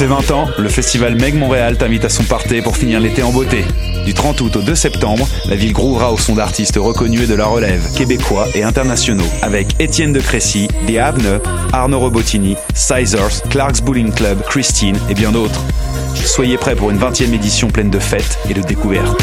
ses 0.00 0.06
20 0.06 0.30
ans, 0.30 0.48
le 0.56 0.70
festival 0.70 1.14
Meg 1.20 1.34
Montréal 1.34 1.76
t'invite 1.76 2.06
à 2.06 2.08
son 2.08 2.22
party 2.22 2.62
pour 2.62 2.74
finir 2.74 3.00
l'été 3.00 3.22
en 3.22 3.32
beauté. 3.32 3.66
Du 4.06 4.14
30 4.14 4.40
août 4.40 4.56
au 4.56 4.62
2 4.62 4.74
septembre, 4.74 5.28
la 5.46 5.56
ville 5.56 5.74
grouvera 5.74 6.10
au 6.10 6.16
son 6.16 6.36
d'artistes 6.36 6.78
reconnus 6.78 7.24
et 7.24 7.26
de 7.26 7.34
la 7.34 7.44
relève, 7.44 7.82
québécois 7.94 8.46
et 8.54 8.62
internationaux, 8.62 9.28
avec 9.42 9.78
Étienne 9.78 10.14
de 10.14 10.20
Crécy, 10.20 10.68
The 10.88 10.96
Avne, 10.96 11.40
Arnaud 11.74 12.00
Robotini, 12.00 12.56
Sizers, 12.74 13.42
Clark's 13.50 13.82
Bowling 13.82 14.10
Club, 14.10 14.42
Christine 14.48 14.96
et 15.10 15.14
bien 15.14 15.32
d'autres. 15.32 15.60
Soyez 16.14 16.56
prêts 16.56 16.76
pour 16.76 16.90
une 16.90 16.98
20e 16.98 17.34
édition 17.34 17.68
pleine 17.68 17.90
de 17.90 17.98
fêtes 17.98 18.38
et 18.48 18.54
de 18.54 18.62
découvertes. 18.62 19.22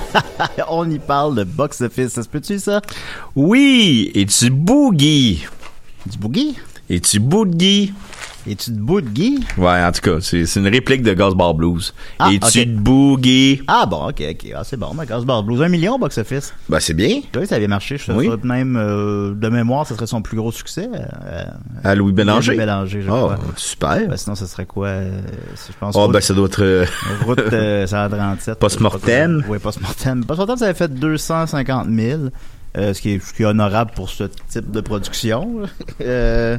On 0.68 0.90
y 0.90 0.98
parle 0.98 1.36
de 1.36 1.44
box-office, 1.44 2.12
ça 2.12 2.22
se 2.22 2.28
peut-tu 2.28 2.58
ça? 2.58 2.80
Oui, 3.34 4.10
et 4.14 4.26
tu 4.26 4.50
boogie? 4.50 5.46
Du 6.06 6.18
boogie? 6.18 6.56
Et 6.88 7.00
tu 7.00 7.20
boogie? 7.20 7.92
Et 8.44 8.56
tu 8.56 8.72
te 8.72 8.76
boogie? 8.76 9.38
Ouais, 9.56 9.84
en 9.84 9.92
tout 9.92 10.00
cas, 10.00 10.20
c'est 10.20 10.56
une 10.56 10.66
réplique 10.66 11.02
de 11.04 11.14
Bar 11.14 11.54
Blues. 11.54 11.94
Ah, 12.18 12.30
et 12.32 12.40
tu 12.40 12.66
boogie. 12.66 13.62
Ah 13.68 13.86
bon, 13.86 14.08
ok, 14.08 14.20
ok. 14.30 14.52
Ah, 14.56 14.62
c'est 14.64 14.76
bon, 14.76 14.92
ma 14.94 15.04
Bar 15.04 15.44
Blues. 15.44 15.62
Un 15.62 15.68
million 15.68 15.96
box-office. 15.96 16.52
Ben, 16.68 16.80
c'est 16.80 16.94
bien. 16.94 17.20
Oui, 17.36 17.46
ça 17.46 17.54
avait 17.54 17.68
marché. 17.68 17.98
Je 17.98 18.10
Oui. 18.10 18.28
même 18.42 18.76
euh, 18.76 19.32
de 19.34 19.48
mémoire, 19.48 19.86
ce 19.86 19.94
serait 19.94 20.08
son 20.08 20.22
plus 20.22 20.36
gros 20.36 20.50
succès. 20.50 20.88
euh, 20.92 21.44
À 21.84 21.94
Louis 21.94 22.12
Bélanger. 22.12 22.50
Louis 22.52 22.58
Bélanger, 22.58 23.02
je 23.02 23.08
Oh, 23.10 23.12
crois. 23.28 23.38
super. 23.56 24.08
Ben, 24.08 24.16
sinon, 24.16 24.34
ce 24.34 24.46
serait 24.46 24.66
quoi? 24.66 24.88
euh, 24.88 25.20
je 25.68 25.72
pense. 25.78 25.94
Oh, 25.96 26.00
route- 26.06 26.12
ben, 26.12 26.20
ça 26.20 26.34
doit 26.34 26.46
être... 26.48 26.84
Route 27.24 27.38
euh, 27.52 27.86
137. 27.86 28.58
Post-mortem. 28.58 29.44
Oui, 29.48 29.58
post-mortem. 29.60 30.24
Post-mortem, 30.24 30.56
ça 30.56 30.64
avait 30.64 30.74
fait 30.74 30.92
250 30.92 31.88
000, 31.90 32.20
euh, 32.76 32.92
ce, 32.92 33.00
qui 33.00 33.10
est, 33.10 33.24
ce 33.24 33.32
qui 33.32 33.42
est 33.42 33.46
honorable 33.46 33.92
pour 33.94 34.10
ce 34.10 34.24
type 34.48 34.70
de 34.72 34.80
production. 34.80 35.60
Euh, 36.00 36.58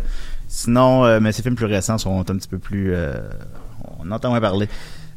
sinon, 0.53 1.03
euh, 1.03 1.19
mais 1.19 1.31
ces 1.31 1.41
films 1.41 1.55
plus 1.55 1.65
récents 1.65 1.97
sont 1.97 2.19
un 2.19 2.35
petit 2.35 2.47
peu 2.47 2.59
plus... 2.59 2.93
euh, 2.93 3.15
on 3.99 4.11
entend 4.11 4.29
moins 4.29 4.39
parler. 4.39 4.69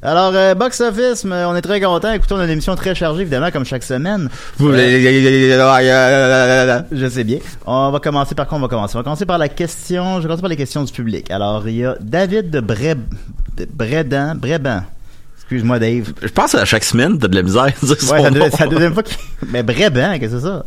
Alors, 0.02 0.32
euh, 0.34 0.54
Box 0.54 0.80
Office, 0.80 1.24
on 1.24 1.56
est 1.56 1.62
très 1.62 1.80
content. 1.80 2.12
Écoutez, 2.12 2.34
on 2.34 2.38
a 2.38 2.44
une 2.44 2.50
émission 2.50 2.74
très 2.76 2.94
chargée, 2.94 3.22
évidemment, 3.22 3.50
comme 3.50 3.64
chaque 3.64 3.82
semaine. 3.82 4.28
Euh, 4.60 6.80
je 6.92 7.08
sais 7.08 7.24
bien. 7.24 7.38
On 7.66 7.90
va 7.90 7.98
commencer 7.98 8.34
par 8.34 8.46
quoi 8.46 8.58
on 8.58 8.60
va 8.60 8.68
commencer? 8.68 8.96
On 8.96 9.00
va 9.00 9.04
commencer 9.04 9.26
par 9.26 9.38
la 9.38 9.48
question, 9.48 10.16
je 10.16 10.20
vais 10.20 10.24
commencer 10.24 10.42
par 10.42 10.50
les 10.50 10.56
questions 10.56 10.84
du 10.84 10.92
public. 10.92 11.30
Alors, 11.30 11.66
il 11.68 11.76
y 11.76 11.84
a 11.84 11.96
David 12.00 12.50
de, 12.50 12.60
Breb, 12.60 13.00
de 13.56 13.66
Bredan, 13.70 14.36
Breban. 14.36 14.82
Excuse-moi, 15.38 15.78
Dave. 15.78 16.12
Je 16.22 16.28
pense 16.28 16.54
à 16.54 16.64
chaque 16.64 16.84
semaine, 16.84 17.18
t'as 17.18 17.28
de 17.28 17.36
la 17.36 17.42
misère 17.42 17.64
Ouais, 17.64 18.50
c'est 18.50 18.60
la 18.60 18.66
deuxième 18.66 18.94
fois 18.94 19.02
qu'il... 19.02 19.16
Mais 19.50 19.62
Breban, 19.62 20.18
qu'est-ce 20.18 20.34
que 20.34 20.40
c'est 20.40 20.46
ça? 20.46 20.64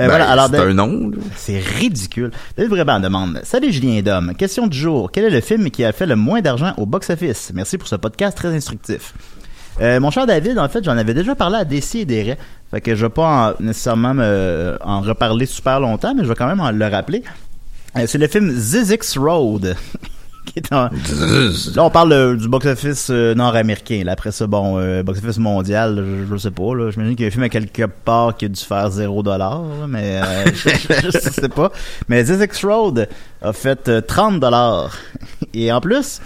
Euh, 0.00 0.06
Ben, 0.06 0.08
voilà, 0.08 0.30
alors, 0.30 0.48
c'est 0.50 0.58
un 0.58 0.72
nom. 0.72 1.10
C'est 1.36 1.58
ridicule. 1.58 2.30
David 2.56 2.70
Breban 2.70 3.00
demande 3.00 3.40
Salut 3.44 3.70
Julien 3.72 4.00
Dom. 4.02 4.32
Question 4.34 4.66
du 4.66 4.78
jour. 4.78 5.10
Quel 5.12 5.24
est 5.24 5.30
le 5.30 5.40
film 5.40 5.70
qui 5.70 5.84
a 5.84 5.92
fait 5.92 6.06
le 6.06 6.16
moins 6.16 6.40
d'argent 6.40 6.72
au 6.78 6.86
box-office 6.86 7.52
Merci 7.54 7.76
pour 7.76 7.86
ce 7.88 7.96
podcast 7.96 8.36
très 8.36 8.48
instructif. 8.48 9.12
Euh, 9.80 10.00
mon 10.00 10.10
cher 10.10 10.26
David, 10.26 10.58
en 10.58 10.68
fait, 10.68 10.82
j'en 10.84 10.96
avais 10.96 11.14
déjà 11.14 11.34
parlé 11.34 11.56
à 11.58 11.64
DC 11.64 11.96
et 11.96 12.04
des 12.04 12.34
Fait 12.70 12.80
que 12.80 12.94
je 12.94 13.06
vais 13.06 13.10
pas 13.10 13.54
en- 13.60 13.62
nécessairement 13.62 14.14
me- 14.14 14.76
en 14.82 15.00
reparler 15.00 15.46
super 15.46 15.80
longtemps, 15.80 16.14
mais 16.14 16.22
je 16.24 16.28
vais 16.28 16.34
quand 16.34 16.46
même 16.48 16.60
en 16.60 16.70
le 16.70 16.86
rappeler. 16.86 17.22
Euh, 17.96 18.04
c'est 18.06 18.18
le 18.18 18.26
film 18.28 18.50
Zizix 18.50 19.16
Road. 19.18 19.76
qui 20.46 20.58
est 20.58 20.72
en- 20.72 20.88
Là, 21.74 21.84
on 21.84 21.90
parle 21.90 22.12
euh, 22.12 22.36
du 22.36 22.48
box-office 22.48 23.08
euh, 23.10 23.34
nord-américain. 23.34 24.02
Là, 24.04 24.12
après 24.12 24.32
ça, 24.32 24.46
bon, 24.46 24.78
euh, 24.78 25.02
box-office 25.02 25.38
mondial, 25.38 26.04
je, 26.28 26.32
je 26.34 26.36
sais 26.38 26.50
pas. 26.50 26.74
Là, 26.74 26.90
j'imagine 26.90 27.14
qu'il 27.16 27.24
y 27.24 27.26
a 27.26 27.28
un 27.28 27.30
film 27.30 27.42
à 27.44 27.48
quelque 27.48 27.84
part 27.86 28.36
qui 28.36 28.46
a 28.46 28.48
dû 28.48 28.60
faire 28.60 28.90
0 28.90 29.22
dollar, 29.22 29.62
mais 29.88 30.20
euh, 30.22 30.44
je, 30.54 31.10
je 31.10 31.18
sais 31.18 31.48
pas. 31.48 31.70
Mais 32.08 32.24
ZX 32.24 32.64
Road 32.66 33.08
a 33.42 33.52
fait 33.52 33.88
euh, 33.88 34.00
30 34.00 34.40
dollars. 34.40 34.96
Et 35.54 35.70
en 35.72 35.80
plus, 35.80 36.20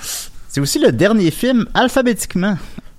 c'est 0.49 0.61
aussi 0.61 0.78
le 0.78 0.93
dernier 0.93 1.31
film 1.31 1.66
alphabétiquement. 1.75 2.56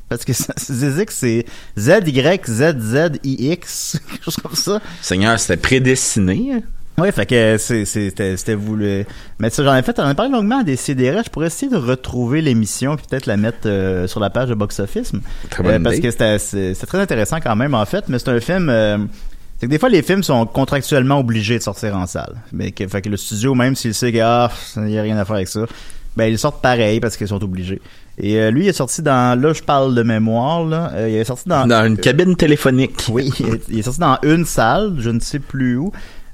Parce 0.08 0.24
que 0.24 0.34
ZX, 0.34 1.06
c'est 1.10 1.46
Z, 1.78 1.90
Y, 2.06 2.46
Z, 2.48 2.80
Z, 2.80 3.12
I, 3.24 3.52
X, 3.54 4.00
quelque 4.08 4.24
chose 4.26 4.36
comme 4.38 4.54
ça. 4.56 4.80
Seigneur, 5.02 5.40
c'était 5.40 5.58
prédestiné. 5.58 6.52
hein? 6.54 6.62
Oui, 6.98 7.12
fait 7.12 7.26
que 7.26 7.58
c'était 7.58 8.56
voulu. 8.56 9.06
Mais 9.40 9.50
ça, 9.50 9.64
j'en 9.64 9.76
ai 9.76 9.82
fait, 9.82 10.00
on 10.00 10.04
en 10.04 10.08
a 10.08 10.16
parlé 10.16 10.32
longuement 10.32 10.60
à 10.60 10.64
des 10.64 10.78
CDR. 10.78 11.24
Je 11.26 11.30
pourrais 11.30 11.48
essayer 11.48 11.70
de 11.70 11.78
retrouver 11.78 12.42
l'émission 12.42 12.96
puis 12.96 13.06
peut-être 13.10 13.26
la 13.26 13.38
mettre 13.38 13.68
euh, 13.68 14.08
sur 14.08 14.20
la 14.20 14.30
page 14.30 14.50
de 14.50 14.54
Box 14.54 14.80
Office. 14.80 15.12
Très 15.50 15.64
bonne 15.64 15.84
parce 15.84 16.00
que 16.00 16.10
c'était 16.10 16.40
c'est 16.40 16.86
très 16.86 17.00
intéressant 17.00 17.38
quand 17.42 17.56
même 17.56 17.74
en 17.74 17.86
fait. 17.86 18.06
Mais 18.08 18.20
c'est 18.20 18.30
un 18.30 18.40
film. 18.40 18.70
euh, 18.70 18.98
c'est 19.58 19.68
que 19.68 19.72
des 19.72 19.80
fois 19.80 19.90
les 19.90 20.02
films 20.02 20.24
sont 20.24 20.46
contractuellement 20.46 21.20
obligés 21.20 21.58
de 21.58 21.64
sortir 21.64 21.96
en 21.98 22.08
salle. 22.08 22.36
Mais 22.52 22.72
que, 22.72 22.88
fait 22.88 23.02
que 23.02 23.10
le 23.10 23.18
studio 23.18 23.56
même 23.56 23.76
s'il 23.76 23.94
sait 23.94 24.12
qu'il 24.12 24.22
ah, 24.22 24.50
il 24.78 24.90
y 24.90 25.00
a 25.00 25.02
rien 25.02 25.18
à 25.18 25.26
faire 25.26 25.36
avec 25.36 25.48
ça, 25.48 25.62
ben 26.16 26.26
ils 26.26 26.40
sortent 26.40 26.62
pareil 26.62 27.00
parce 27.00 27.18
qu'ils 27.18 27.28
sont 27.28 27.44
obligés. 27.44 27.82
Et 28.18 28.38
euh, 28.38 28.52
lui, 28.52 28.66
il 28.66 28.68
est 28.70 28.74
sorti 28.74 29.02
dans, 29.02 29.40
là, 29.40 29.52
je 29.52 29.62
parle 29.62 29.94
de 29.94 30.02
mémoire, 30.02 30.64
là, 30.64 30.92
euh, 30.94 31.10
il 31.10 31.16
est 31.16 31.26
sorti 31.26 31.50
dans... 31.50 31.68
Dans 31.68 31.86
une 31.86 31.98
cabine 31.98 32.36
téléphonique. 32.38 33.04
Oui, 33.10 33.30
il 33.42 33.48
est, 33.48 33.62
il 33.70 33.80
est 33.80 33.82
sorti 33.82 34.00
dans 34.00 34.18
une 34.24 34.46
salle, 34.46 34.96
je 35.00 35.10
ne 35.10 35.20
sais 35.20 35.40
plus 35.40 35.76
où. 35.78 35.92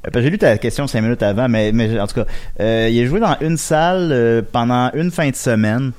Euh, 0.07 0.09
J'ai 0.21 0.29
lu 0.29 0.37
ta 0.37 0.57
question 0.57 0.87
cinq 0.87 1.01
minutes 1.01 1.21
avant, 1.23 1.47
mais, 1.47 1.71
mais 1.71 1.99
en 1.99 2.07
tout 2.07 2.15
cas, 2.15 2.25
euh, 2.59 2.87
il 2.91 2.97
est 2.99 3.05
joué 3.05 3.19
dans 3.19 3.35
une 3.41 3.57
salle 3.57 4.09
euh, 4.11 4.41
pendant 4.51 4.89
une 4.93 5.11
fin 5.11 5.29
de 5.29 5.35
semaine. 5.35 5.91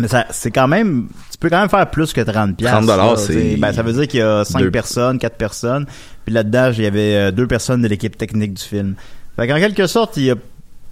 Mais 0.00 0.06
ça, 0.06 0.26
c'est 0.30 0.52
quand 0.52 0.68
même, 0.68 1.08
tu 1.32 1.38
peux 1.38 1.50
quand 1.50 1.58
même 1.60 1.68
faire 1.68 1.90
plus 1.90 2.12
que 2.12 2.20
30 2.20 2.56
pièces. 2.56 2.70
30 2.70 2.86
dollars, 2.86 3.18
c'est- 3.18 3.56
Ben, 3.56 3.72
ça 3.72 3.82
veut 3.82 3.92
dire 3.92 4.06
qu'il 4.06 4.20
y 4.20 4.22
a 4.22 4.44
cinq 4.44 4.60
Deux. 4.60 4.70
personnes, 4.70 5.18
quatre 5.18 5.36
personnes. 5.36 5.86
Puis 6.24 6.32
là-dedans, 6.32 6.70
il 6.72 6.82
y 6.82 6.86
avait 6.86 7.32
deux 7.32 7.48
personnes 7.48 7.82
de 7.82 7.88
l'équipe 7.88 8.16
technique 8.16 8.54
du 8.54 8.62
film. 8.62 8.94
Fait 9.34 9.48
qu'en 9.48 9.56
quelque 9.56 9.86
sorte, 9.88 10.16
il 10.16 10.24
y 10.24 10.30
a 10.30 10.36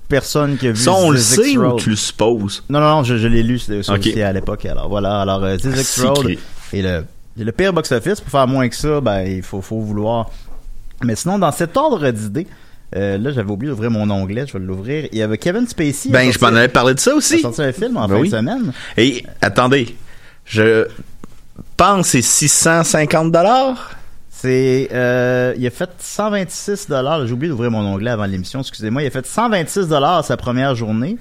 personne 0.08 0.56
qui 0.56 0.66
a 0.66 0.70
vu 0.72 0.76
Ça, 0.76 0.92
on 0.92 1.10
le 1.10 1.18
sait 1.18 1.56
ou 1.56 1.76
tu 1.76 1.90
le 1.90 1.96
supposes? 1.96 2.64
Non, 2.68 2.80
non, 2.80 2.88
non, 2.96 3.04
je, 3.04 3.16
je 3.16 3.28
l'ai 3.28 3.42
lu 3.44 3.60
aussi 3.70 4.20
à 4.22 4.32
l'époque. 4.32 4.64
Alors 4.66 4.88
voilà, 4.88 5.20
alors 5.20 5.44
euh, 5.44 5.56
Ah, 5.64 6.08
Road 6.08 6.30
est 6.72 6.82
le, 6.82 7.04
est 7.40 7.44
le 7.44 7.52
pire 7.52 7.72
box-office. 7.72 8.20
Pour 8.20 8.30
faire 8.30 8.46
moins 8.48 8.68
que 8.68 8.74
ça, 8.76 9.00
ben 9.00 9.20
il 9.22 9.42
faut, 9.42 9.60
faut 9.62 9.80
vouloir. 9.80 10.30
Mais 11.04 11.14
sinon, 11.16 11.38
dans 11.38 11.52
cet 11.52 11.76
ordre 11.76 12.10
d'idées, 12.10 12.46
euh, 12.94 13.18
là 13.18 13.32
j'avais 13.32 13.50
oublié 13.50 13.70
d'ouvrir 13.70 13.90
mon 13.90 14.08
onglet, 14.10 14.46
je 14.46 14.52
vais 14.54 14.58
l'ouvrir. 14.64 15.08
Il 15.12 15.18
y 15.18 15.22
avait 15.22 15.38
Kevin 15.38 15.66
Spacey. 15.66 16.10
Ben, 16.10 16.28
a 16.28 16.30
je 16.30 16.38
m'en 16.40 16.46
avais 16.48 16.68
parlé 16.68 16.94
de 16.94 17.00
ça 17.00 17.12
a 17.12 17.14
aussi. 17.14 17.40
sorti 17.40 17.62
un 17.62 17.72
film 17.72 17.96
en 17.96 18.06
Ben 18.08 18.14
fin 18.16 18.20
oui. 18.20 18.30
de 18.30 18.36
semaine. 18.36 18.72
Et 18.96 19.24
attendez, 19.40 19.96
je 20.44 20.86
pense 21.76 22.06
que 22.06 22.08
c'est 22.12 22.22
650 22.22 23.32
dollars? 23.32 23.90
C'est, 24.30 24.88
euh, 24.92 25.54
il 25.56 25.66
a 25.66 25.70
fait 25.70 25.88
126 25.98 26.88
dollars. 26.88 27.26
J'ai 27.26 27.32
oublié 27.32 27.50
d'ouvrir 27.50 27.70
mon 27.70 27.80
onglet 27.80 28.10
avant 28.10 28.26
l'émission. 28.26 28.60
Excusez-moi. 28.60 29.02
Il 29.02 29.06
a 29.06 29.10
fait 29.10 29.26
126 29.26 29.88
dollars 29.88 30.24
sa 30.24 30.36
première 30.36 30.74
journée. 30.74 31.16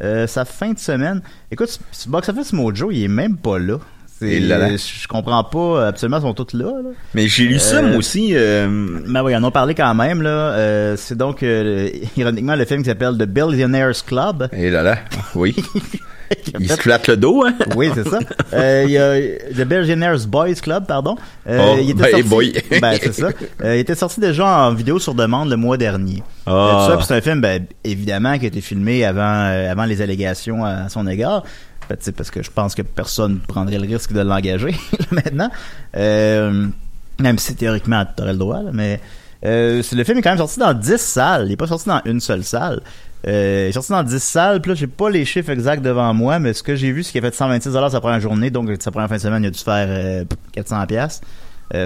Euh, 0.00 0.26
sa 0.28 0.44
fin 0.44 0.72
de 0.72 0.78
semaine. 0.78 1.22
Écoute, 1.50 1.78
ce 1.90 2.08
Box 2.08 2.28
Office 2.28 2.52
Mojo, 2.52 2.90
il 2.92 3.02
est 3.02 3.08
même 3.08 3.36
pas 3.36 3.58
là. 3.58 3.78
Je 4.20 5.06
comprends 5.08 5.44
pas. 5.44 5.88
Absolument, 5.88 6.18
ils 6.18 6.22
sont 6.22 6.34
tous 6.34 6.56
là. 6.56 6.64
là. 6.66 6.90
Mais 7.14 7.28
j'ai 7.28 7.44
lu 7.44 7.58
ça 7.58 7.78
Euh, 7.78 7.88
moi 7.88 7.96
aussi. 7.98 8.30
euh, 8.34 8.66
Ben 9.06 9.22
oui, 9.22 9.32
ils 9.32 9.36
en 9.36 9.44
ont 9.44 9.50
parlé 9.50 9.74
quand 9.74 9.94
même. 9.94 10.22
là. 10.22 10.30
Euh, 10.30 10.94
c'est 10.96 11.16
donc, 11.16 11.42
euh, 11.42 11.88
ironiquement, 12.16 12.56
le 12.56 12.64
film 12.64 12.82
qui 12.82 12.88
s'appelle 12.88 13.16
The 13.18 13.24
Billionaires 13.26 13.92
Club. 14.06 14.48
Et 14.52 14.70
là 14.70 14.82
là, 14.82 14.98
oui. 15.34 15.54
Il 16.58 16.68
se 16.68 16.76
flatte 16.76 17.08
le 17.08 17.16
dos, 17.16 17.44
hein? 17.44 17.54
Oui, 17.76 17.90
c'est 17.94 18.08
ça. 18.08 18.18
Euh, 18.54 18.84
Il 18.86 18.92
y 18.92 18.98
a 18.98 19.14
The 19.52 19.68
Billionaires 19.68 20.26
Boys 20.26 20.54
Club, 20.54 20.86
pardon. 20.86 21.16
Euh, 21.46 21.58
Oh, 21.60 21.78
il 21.80 21.90
était 21.90 22.02
ben, 22.02 22.10
sorti, 22.10 22.22
boy. 22.22 22.52
ben, 22.80 22.98
c'est 23.00 23.12
ça. 23.12 23.28
Euh, 23.62 23.76
il 23.76 23.80
était 23.80 23.94
sorti 23.94 24.20
déjà 24.20 24.46
en 24.46 24.72
vidéo 24.72 24.98
sur 24.98 25.14
demande 25.14 25.50
le 25.50 25.56
mois 25.56 25.76
dernier. 25.76 26.22
Ah. 26.46 26.98
C'est 27.02 27.14
un 27.14 27.20
film, 27.20 27.42
ben, 27.42 27.66
évidemment, 27.84 28.38
qui 28.38 28.46
a 28.46 28.48
été 28.48 28.62
filmé 28.62 29.04
avant, 29.04 29.44
avant 29.70 29.84
les 29.84 30.00
allégations 30.00 30.64
à 30.64 30.88
son 30.88 31.06
égard. 31.06 31.42
Ben, 31.90 31.96
parce 32.16 32.30
que 32.30 32.42
je 32.42 32.50
pense 32.50 32.74
que 32.74 32.82
personne 32.82 33.40
prendrait 33.40 33.78
le 33.78 33.86
risque 33.86 34.12
de 34.12 34.20
l'engager 34.20 34.74
maintenant. 35.10 35.50
Même 35.94 37.38
si 37.38 37.54
théoriquement, 37.54 38.04
tu 38.16 38.22
aurais 38.22 38.32
le 38.32 38.38
droit, 38.38 38.62
là, 38.62 38.70
mais 38.72 39.00
euh, 39.44 39.82
le 39.92 40.04
film 40.04 40.18
est 40.18 40.22
quand 40.22 40.30
même 40.30 40.38
sorti 40.38 40.58
dans 40.58 40.74
10 40.74 40.96
salles. 40.96 41.44
Il 41.46 41.52
est 41.52 41.56
pas 41.56 41.66
sorti 41.66 41.88
dans 41.88 42.00
une 42.04 42.20
seule 42.20 42.44
salle. 42.44 42.80
Euh, 43.26 43.64
il 43.66 43.68
est 43.70 43.72
sorti 43.72 43.90
dans 43.92 44.02
10 44.02 44.22
salles, 44.22 44.60
puis 44.60 44.70
là, 44.70 44.74
j'ai 44.74 44.86
pas 44.86 45.10
les 45.10 45.24
chiffres 45.24 45.50
exacts 45.50 45.82
devant 45.82 46.12
moi, 46.14 46.38
mais 46.38 46.52
ce 46.54 46.62
que 46.62 46.74
j'ai 46.76 46.92
vu, 46.92 47.02
c'est 47.02 47.12
qu'il 47.12 47.24
a 47.24 47.30
fait 47.30 47.36
126 47.36 47.72
sa 47.90 48.00
première 48.00 48.20
journée, 48.20 48.50
donc 48.50 48.70
sa 48.80 48.90
première 48.90 49.08
fin 49.08 49.16
de 49.16 49.20
semaine, 49.20 49.42
il 49.42 49.48
a 49.48 49.50
dû 49.50 49.58
faire 49.58 49.86
euh, 49.88 50.24
400 50.52 50.86
pièces. 50.86 51.20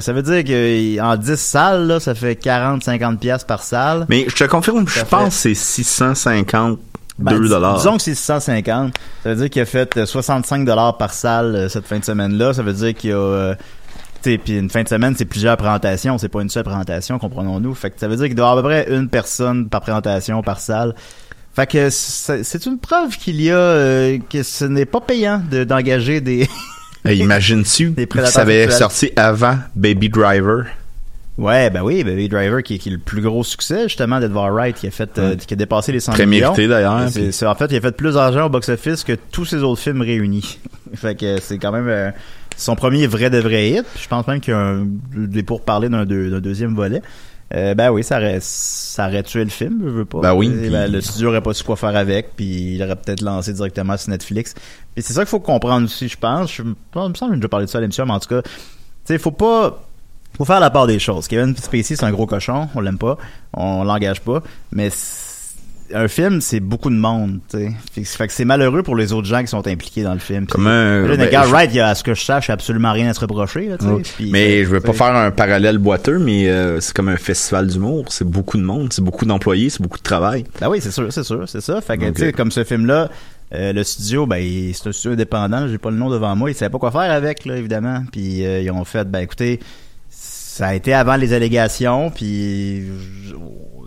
ça 0.01 0.13
veut 0.13 0.23
dire 0.23 0.45
qu'en 0.99 1.17
10 1.17 1.35
salles, 1.37 1.87
là, 1.87 2.01
ça 2.01 2.15
fait 2.15 2.35
40-50 2.43 3.17
pièces 3.19 3.45
par 3.45 3.63
salle. 3.63 4.07
Mais 4.09 4.27
je 4.29 4.35
te 4.37 4.45
confirme, 4.45 4.87
je 4.89 5.03
pense 5.05 5.29
que 5.29 5.55
c'est 5.55 5.55
652 5.55 6.79
Ben, 7.19 7.41
dis- 7.41 7.49
dollars. 7.49 7.77
Disons 7.79 7.97
que 7.97 8.03
c'est 8.03 8.15
650. 8.15 8.95
Ça 9.23 9.29
veut 9.31 9.37
dire 9.37 9.51
qu'il 9.51 9.63
a 9.63 9.67
fait 9.67 9.97
euh, 9.97 10.07
65 10.07 10.65
dollars 10.65 10.97
par 10.99 11.13
salle 11.13 11.55
euh, 11.57 11.69
cette 11.69 11.87
fin 11.87 11.99
de 11.99 12.05
semaine-là. 12.05 12.53
Ça 12.55 12.63
veut 12.63 12.73
dire 12.73 12.95
qu'il 12.95 13.13
a... 13.13 13.17
euh, 13.17 13.55
puis 14.23 14.59
une 14.59 14.71
fin 14.71 14.83
de 14.83 14.89
semaine, 14.89 15.15
c'est 15.17 15.25
plusieurs 15.25 15.57
présentations. 15.57 16.19
C'est 16.19 16.29
pas 16.29 16.43
une 16.43 16.49
seule 16.49 16.65
présentation, 16.65 17.19
comprenons-nous. 17.19 17.75
Fait 17.75 17.91
que 17.91 17.99
ça 18.01 18.09
veut 18.09 18.17
dire 18.17 18.27
qu'il 18.27 18.35
doit 18.35 18.47
y 18.47 18.51
avoir 18.51 18.65
à 18.65 18.83
peu 18.83 18.85
près 18.87 18.95
une 18.97 19.09
personne 19.09 19.69
par 19.69 19.81
présentation, 19.81 20.43
par 20.43 20.61
salle. 20.61 20.95
Fait 21.55 21.67
que 21.67 21.91
c'est 21.91 22.67
une 22.67 22.79
preuve 22.79 23.17
qu'il 23.19 23.41
y 23.43 23.51
a... 23.51 23.57
euh, 23.57 24.19
que 24.31 24.43
ce 24.43 24.65
n'est 24.65 24.87
pas 24.87 25.01
payant 25.01 25.43
de- 25.51 25.65
d'engager 25.65 26.21
des... 26.21 26.49
Hey, 27.05 27.19
prédateurs 28.07 28.33
ça 28.33 28.43
avait 28.43 28.71
sorti 28.71 29.11
avant 29.17 29.59
Baby 29.75 30.09
Driver? 30.09 30.67
Ouais, 31.37 31.69
ben 31.69 31.83
oui, 31.83 32.05
Baby 32.05 32.29
Driver 32.29 32.63
qui, 32.63 32.79
qui 32.79 32.91
est 32.91 32.93
le 32.93 32.99
plus 32.99 33.23
gros 33.23 33.43
succès 33.43 33.85
justement 33.89 34.21
d'Edward 34.21 34.53
Wright 34.55 34.77
qui 34.77 34.87
a 34.87 34.93
fait 34.93 35.19
euh, 35.19 35.35
qui 35.35 35.53
a 35.53 35.57
dépassé 35.57 35.91
les 35.91 35.99
100 35.99 36.13
Très 36.13 36.27
millions. 36.27 36.53
mérité, 36.53 36.69
d'ailleurs, 36.69 37.07
puis- 37.13 37.31
en 37.45 37.55
fait, 37.57 37.67
il 37.73 37.77
a 37.77 37.81
fait 37.81 37.97
plus 37.97 38.15
d'argent 38.15 38.47
au 38.47 38.49
box-office 38.51 39.03
que 39.03 39.15
tous 39.33 39.47
ses 39.47 39.65
autres 39.65 39.81
films 39.81 40.03
réunis. 40.03 40.61
Fait 40.95 41.15
que 41.15 41.41
c'est 41.41 41.59
quand 41.59 41.73
même 41.73 41.89
euh, 41.89 42.11
son 42.57 42.77
premier 42.77 43.07
vrai 43.07 43.31
de 43.31 43.39
vrai 43.39 43.71
hit. 43.71 43.85
Puis 43.95 44.05
je 44.05 44.09
pense 44.09 44.27
même 44.27 44.41
qu'il 44.41 44.53
y 44.53 44.57
a 44.57 44.61
un, 44.61 44.87
des 45.15 45.43
pourparlers 45.43 45.89
d'un 45.89 46.05
deux- 46.05 46.31
d'un 46.31 46.41
deuxième 46.41 46.75
volet. 46.75 47.03
Euh, 47.55 47.75
ben 47.75 47.91
oui, 47.91 48.03
ça 48.03 48.17
aurait, 48.17 48.39
ça 48.41 49.09
aurait 49.09 49.23
tué 49.23 49.45
le 49.45 49.51
film, 49.51 49.81
je 49.85 49.91
veux 49.91 50.05
pas. 50.07 50.21
Ben 50.21 50.33
oui, 50.35 50.49
ben, 50.71 50.91
le 50.91 51.01
studio 51.03 51.29
aurait 51.29 51.43
pas 51.43 51.53
su 51.53 51.63
quoi 51.65 51.77
faire 51.77 51.95
avec, 51.97 52.35
puis 52.35 52.75
il 52.77 52.83
aurait 52.83 52.97
peut-être 52.97 53.21
lancé 53.21 53.53
directement 53.53 53.95
sur 53.99 54.09
Netflix. 54.09 54.55
Et 54.97 55.03
c'est 55.03 55.13
ça 55.13 55.21
qu'il 55.21 55.29
faut 55.29 55.41
comprendre 55.41 55.85
aussi, 55.85 56.09
je 56.09 56.17
pense. 56.17 56.51
Je, 56.51 56.63
il 56.63 56.69
me 56.69 57.15
semble 57.15 57.15
que 57.15 57.27
j'ai 57.35 57.37
déjà 57.37 57.49
parlé 57.49 57.67
de 57.67 57.71
ça 57.71 57.77
à 57.77 57.81
l'émission, 57.83 58.07
mais 58.07 58.13
en 58.13 58.21
tout 58.21 58.29
cas, 58.31 58.41
tu 58.41 58.51
sais, 59.05 59.19
faut 59.19 59.33
pas, 59.33 59.85
faut 60.35 60.47
faire 60.47 60.61
la 60.61 60.71
part 60.71 60.87
des 60.87 60.99
choses. 60.99 61.29
Kevin 61.29 61.55
Spacey, 61.55 61.95
c'est 61.95 62.05
un 62.05 62.11
gros 62.13 62.25
cochon, 62.25 62.69
on 62.75 62.81
l'aime 62.81 62.97
pas, 62.97 63.19
on 63.53 63.85
l'engage 63.85 64.23
pas, 64.23 64.43
mais 64.71 64.89
c'est- 64.89 65.32
un 65.95 66.09
film, 66.09 66.41
c'est 66.41 66.61
beaucoup 66.61 66.91
de 66.91 66.97
monde, 66.97 67.41
tu 67.51 67.59
sais. 67.59 68.05
Fait, 68.05 68.27
que- 68.27 68.33
c'est 68.33 68.45
malheureux 68.45 68.83
pour 68.83 68.97
les 68.97 69.13
autres 69.13 69.27
gens 69.29 69.41
qui 69.41 69.49
sont 69.49 69.67
impliqués 69.67 70.03
dans 70.03 70.13
le 70.15 70.19
film. 70.19 70.47
Comme 70.47 70.67
un- 70.67 71.03
Là, 71.07 71.17
ben, 71.17 71.27
Edgar 71.27 71.45
je- 71.47 71.51
Wright, 71.51 71.71
il 71.73 71.77
y 71.77 71.81
a, 71.81 71.89
à 71.89 71.95
ce 71.95 72.03
que 72.03 72.15
je 72.15 72.23
sache, 72.25 72.51
absolument 72.51 72.93
rien 72.93 73.09
à 73.11 73.15
se 73.15 73.21
reprocher, 73.21 73.69
là. 73.69 73.77
Puis, 74.17 74.31
mais 74.31 74.65
je 74.65 74.69
veux 74.71 74.81
pas 74.81 74.93
faire 74.93 75.15
un 75.15 75.31
parallèle 75.31 75.79
boiteux, 75.79 76.19
mais 76.19 76.49
euh, 76.49 76.81
c'est 76.81 76.95
comme 76.95 77.09
un 77.09 77.17
festival 77.17 77.67
d'humour. 77.67 78.07
C'est 78.11 78.27
beaucoup 78.29 78.57
de 78.59 78.63
monde, 78.63 78.93
c'est 78.93 79.03
beaucoup 79.03 79.25
d'employés, 79.25 79.71
c'est 79.71 79.83
beaucoup 79.83 79.99
de 79.99 80.03
travail. 80.03 80.45
Ben 80.61 80.69
oui, 80.69 80.79
c'est 80.81 80.91
sûr, 80.93 81.13
c'est 81.13 81.25
sûr, 81.25 81.49
c'est 81.49 81.61
ça. 81.61 81.81
Fait 81.81 81.97
que, 81.99 82.05
Donc, 82.07 82.15
tu 82.15 82.23
sais, 82.23 82.29
euh, 82.29 82.33
comme 82.33 82.51
ce 82.51 82.65
film-là, 82.65 83.11
euh, 83.55 83.73
le 83.73 83.85
studio, 83.85 84.27
ben, 84.27 84.43
c'est 84.73 84.89
un 84.89 84.93
studio 84.93 85.13
indépendant, 85.13 85.69
j'ai 85.69 85.79
pas 85.79 85.91
le 85.91 85.97
nom 85.97 86.09
devant 86.09 86.35
moi, 86.37 86.51
ils 86.51 86.55
savaient 86.55 86.71
pas 86.71 86.79
quoi 86.79 86.91
faire 86.91 87.11
avec, 87.13 87.45
là, 87.45 87.57
évidemment. 87.57 88.03
Puis 88.11 88.45
euh, 88.47 88.61
ils 88.63 88.71
ont 88.71 88.85
fait, 88.85 89.11
ben 89.11 89.19
écoutez, 89.21 89.61
ça 90.09 90.69
a 90.69 90.75
été 90.75 90.93
avant 90.95 91.17
les 91.17 91.33
allégations, 91.33 92.11
puis 92.11 92.83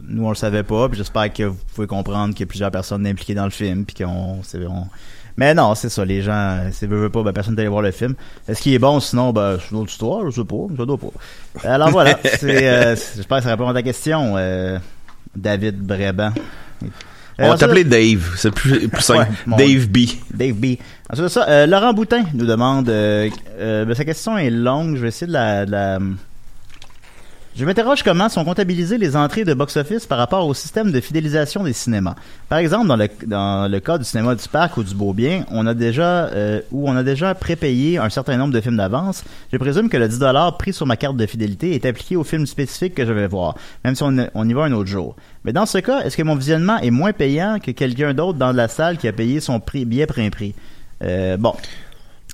nous 0.07 0.25
on 0.25 0.29
le 0.29 0.35
savait 0.35 0.63
pas, 0.63 0.87
puis 0.89 0.97
j'espère 0.97 1.31
que 1.33 1.43
vous 1.43 1.57
pouvez 1.73 1.87
comprendre 1.87 2.33
qu'il 2.33 2.41
y 2.41 2.43
a 2.43 2.47
plusieurs 2.47 2.71
personnes 2.71 3.05
impliquées 3.07 3.33
dans 3.35 3.45
le 3.45 3.51
film, 3.51 3.85
puis 3.85 4.03
qu'on, 4.03 4.39
on- 4.67 4.87
mais 5.37 5.53
non, 5.53 5.75
c'est 5.75 5.89
ça, 5.89 6.05
les 6.05 6.21
gens, 6.21 6.59
c'est 6.71 6.87
veut, 6.87 6.97
veut 7.01 7.09
pas, 7.09 7.21
ben 7.21 7.33
personne 7.33 7.55
d'aller 7.55 7.67
voir 7.67 7.81
le 7.81 7.91
film. 7.91 8.15
Est-ce 8.47 8.61
qu'il 8.61 8.73
est 8.73 8.79
bon 8.79 8.99
sinon, 9.01 9.33
ben 9.33 9.57
c'est 9.59 9.71
une 9.71 9.77
autre 9.81 9.91
histoire, 9.91 10.25
je 10.31 10.31
sais 10.41 10.45
pas, 10.47 10.67
je 10.77 10.83
dois 10.83 10.97
pas. 10.97 11.67
Alors 11.69 11.89
voilà, 11.89 12.17
c'est, 12.39 12.67
euh, 12.69 12.95
j'espère 13.15 13.39
que 13.39 13.43
ça 13.43 13.49
répond 13.49 13.67
à 13.67 13.73
ta 13.73 13.83
question, 13.83 14.35
euh, 14.37 14.79
David 15.35 15.77
Bréban. 15.85 16.31
On 16.81 16.85
Euh, 17.43 17.47
va 17.47 17.53
ensuite- 17.55 17.59
t'appeler 17.67 17.83
Dave, 17.83 18.31
c'est 18.37 18.51
plus, 18.51 18.87
plus 18.87 19.01
simple. 19.01 19.29
Ouais, 19.47 19.57
Dave 19.57 19.87
B. 19.89 19.97
Dave 20.33 20.53
B. 20.53 20.65
Ensuite 21.09 21.23
de 21.25 21.27
ça, 21.27 21.45
euh, 21.49 21.65
Laurent 21.65 21.91
Boutin 21.93 22.23
nous 22.33 22.45
demande. 22.45 22.87
euh, 22.87 23.29
euh, 23.59 23.83
ben, 23.83 23.93
sa 23.93 24.05
question 24.05 24.37
est 24.37 24.49
longue. 24.49 24.95
Je 24.95 25.01
vais 25.01 25.09
essayer 25.09 25.27
de 25.27 25.33
la. 25.33 25.65
de 25.65 25.71
la- 25.71 25.99
Je 27.57 27.63
m'interroge 27.63 28.03
comment 28.03 28.27
sont 28.27 28.43
comptabilisées 28.43 28.97
les 28.97 29.15
entrées 29.15 29.45
de 29.45 29.53
box-office 29.53 30.05
par 30.05 30.17
rapport 30.17 30.45
au 30.45 30.53
système 30.53 30.91
de 30.91 30.99
fidélisation 30.99 31.63
des 31.63 31.71
cinémas. 31.71 32.15
Par 32.49 32.57
exemple, 32.57 32.85
dans 32.85 32.97
le, 32.97 33.07
dans 33.27 33.71
le 33.71 33.79
cas 33.79 33.97
du 33.97 34.03
cinéma 34.03 34.35
du 34.35 34.45
parc 34.49 34.75
ou 34.75 34.83
du 34.83 34.93
Beaubien, 34.93 35.45
on 35.51 35.65
a 35.65 35.73
déjà 35.73 36.25
euh, 36.25 36.59
où 36.73 36.89
on 36.89 36.97
a 36.97 37.03
déjà 37.03 37.33
prépayé 37.33 37.97
un 37.97 38.09
certain 38.09 38.35
nombre 38.35 38.53
de 38.53 38.59
films 38.59 38.75
d'avance. 38.75 39.23
Je 39.53 39.57
présume 39.57 39.87
que 39.87 39.95
le 39.95 40.09
10$ 40.09 40.57
pris 40.57 40.73
sur 40.73 40.85
ma 40.85 40.97
carte 40.97 41.15
de 41.15 41.25
fidélité 41.25 41.75
est 41.75 41.85
appliqué 41.85 42.17
au 42.17 42.25
film 42.25 42.45
spécifique 42.45 42.93
que 42.93 43.05
je 43.05 43.13
vais 43.13 43.27
voir, 43.27 43.55
même 43.85 43.95
si 43.95 44.03
on, 44.03 44.49
y 44.49 44.53
va 44.53 44.63
un 44.63 44.73
autre 44.73 44.89
jour. 44.89 45.15
Mais 45.45 45.53
dans 45.53 45.65
ce 45.65 45.77
cas, 45.77 46.01
est-ce 46.01 46.17
que 46.17 46.23
mon 46.23 46.35
visionnement 46.35 46.79
est 46.79 46.91
moins 46.91 47.13
payant 47.13 47.59
que 47.63 47.71
quelqu'un 47.71 48.13
d'autre 48.13 48.37
dans 48.37 48.51
la 48.51 48.67
salle 48.67 48.97
qui 48.97 49.07
a 49.07 49.13
payé 49.13 49.39
son 49.39 49.61
prix, 49.61 49.85
billet 49.85 50.07
pré-prix? 50.07 50.55
Euh, 51.01 51.37
bon. 51.37 51.53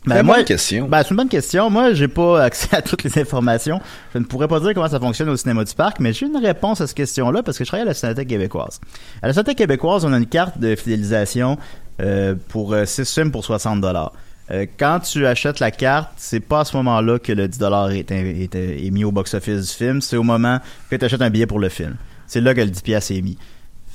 Très 0.06 0.24
bonne 0.24 0.44
question. 0.44 0.88
Ben, 0.88 1.04
c'est 1.04 1.12
une 1.12 1.18
bonne 1.18 1.30
question. 1.30 1.70
Moi, 1.70 1.94
j'ai 1.94 2.08
pas 2.08 2.44
accès 2.44 2.76
à 2.76 2.82
toutes 2.82 3.04
les 3.04 3.20
informations. 3.20 3.80
Je 4.14 4.20
ne 4.20 4.24
pourrais 4.24 4.48
pas 4.48 4.60
dire 4.60 4.74
comment 4.74 4.88
ça 4.88 5.00
fonctionne 5.00 5.30
au 5.30 5.38
cinéma 5.38 5.64
du 5.64 5.74
parc, 5.74 6.00
mais 6.00 6.12
j'ai 6.14 6.26
une 6.26 6.38
réponse 6.38 6.82
à 6.82 6.88
cette 6.88 6.98
question-là 6.98 7.44
parce 7.44 7.58
que 7.58 7.64
je 7.64 7.70
travaille 7.70 7.86
à 7.86 7.90
la 7.90 7.94
Cinémathèque 7.94 8.28
québécoise. 8.28 8.80
À 9.22 9.28
la 9.28 9.34
Cinémathèque 9.34 9.58
québécoise, 9.58 10.04
on 10.06 10.14
a 10.14 10.18
une 10.18 10.26
carte 10.26 10.58
de 10.58 10.76
fidélisation 10.76 11.58
euh, 12.02 12.36
pour 12.50 12.76
6 12.84 13.14
films 13.14 13.32
pour 13.32 13.46
60 13.46 13.82
dollars. 13.82 14.14
Euh, 14.52 14.66
quand 14.78 15.00
tu 15.00 15.26
achètes 15.26 15.60
la 15.60 15.72
carte, 15.72 16.10
c'est 16.18 16.40
pas 16.40 16.62
à 16.62 16.66
ce 16.66 16.76
moment-là 16.78 17.20
que 17.20 17.32
le 17.32 17.48
10 17.48 17.60
dollars 17.60 17.92
est, 17.92 18.12
est, 18.12 18.56
est 18.56 18.92
mis 18.92 19.04
au 19.04 19.12
box-office 19.12 19.62
du 19.62 19.74
film, 19.74 20.02
c'est 20.02 20.18
au 20.18 20.24
moment 20.24 20.60
que 20.90 20.96
tu 20.96 21.06
achètes 21.06 21.22
un 21.22 21.30
billet 21.30 21.46
pour 21.46 21.60
le 21.60 21.70
film. 21.70 21.96
C'est 22.28 22.42
là 22.42 22.54
que 22.54 22.62
le 22.62 22.70
10 22.70 22.82
pièces 22.82 23.12
est 23.12 23.22
mis. 23.22 23.38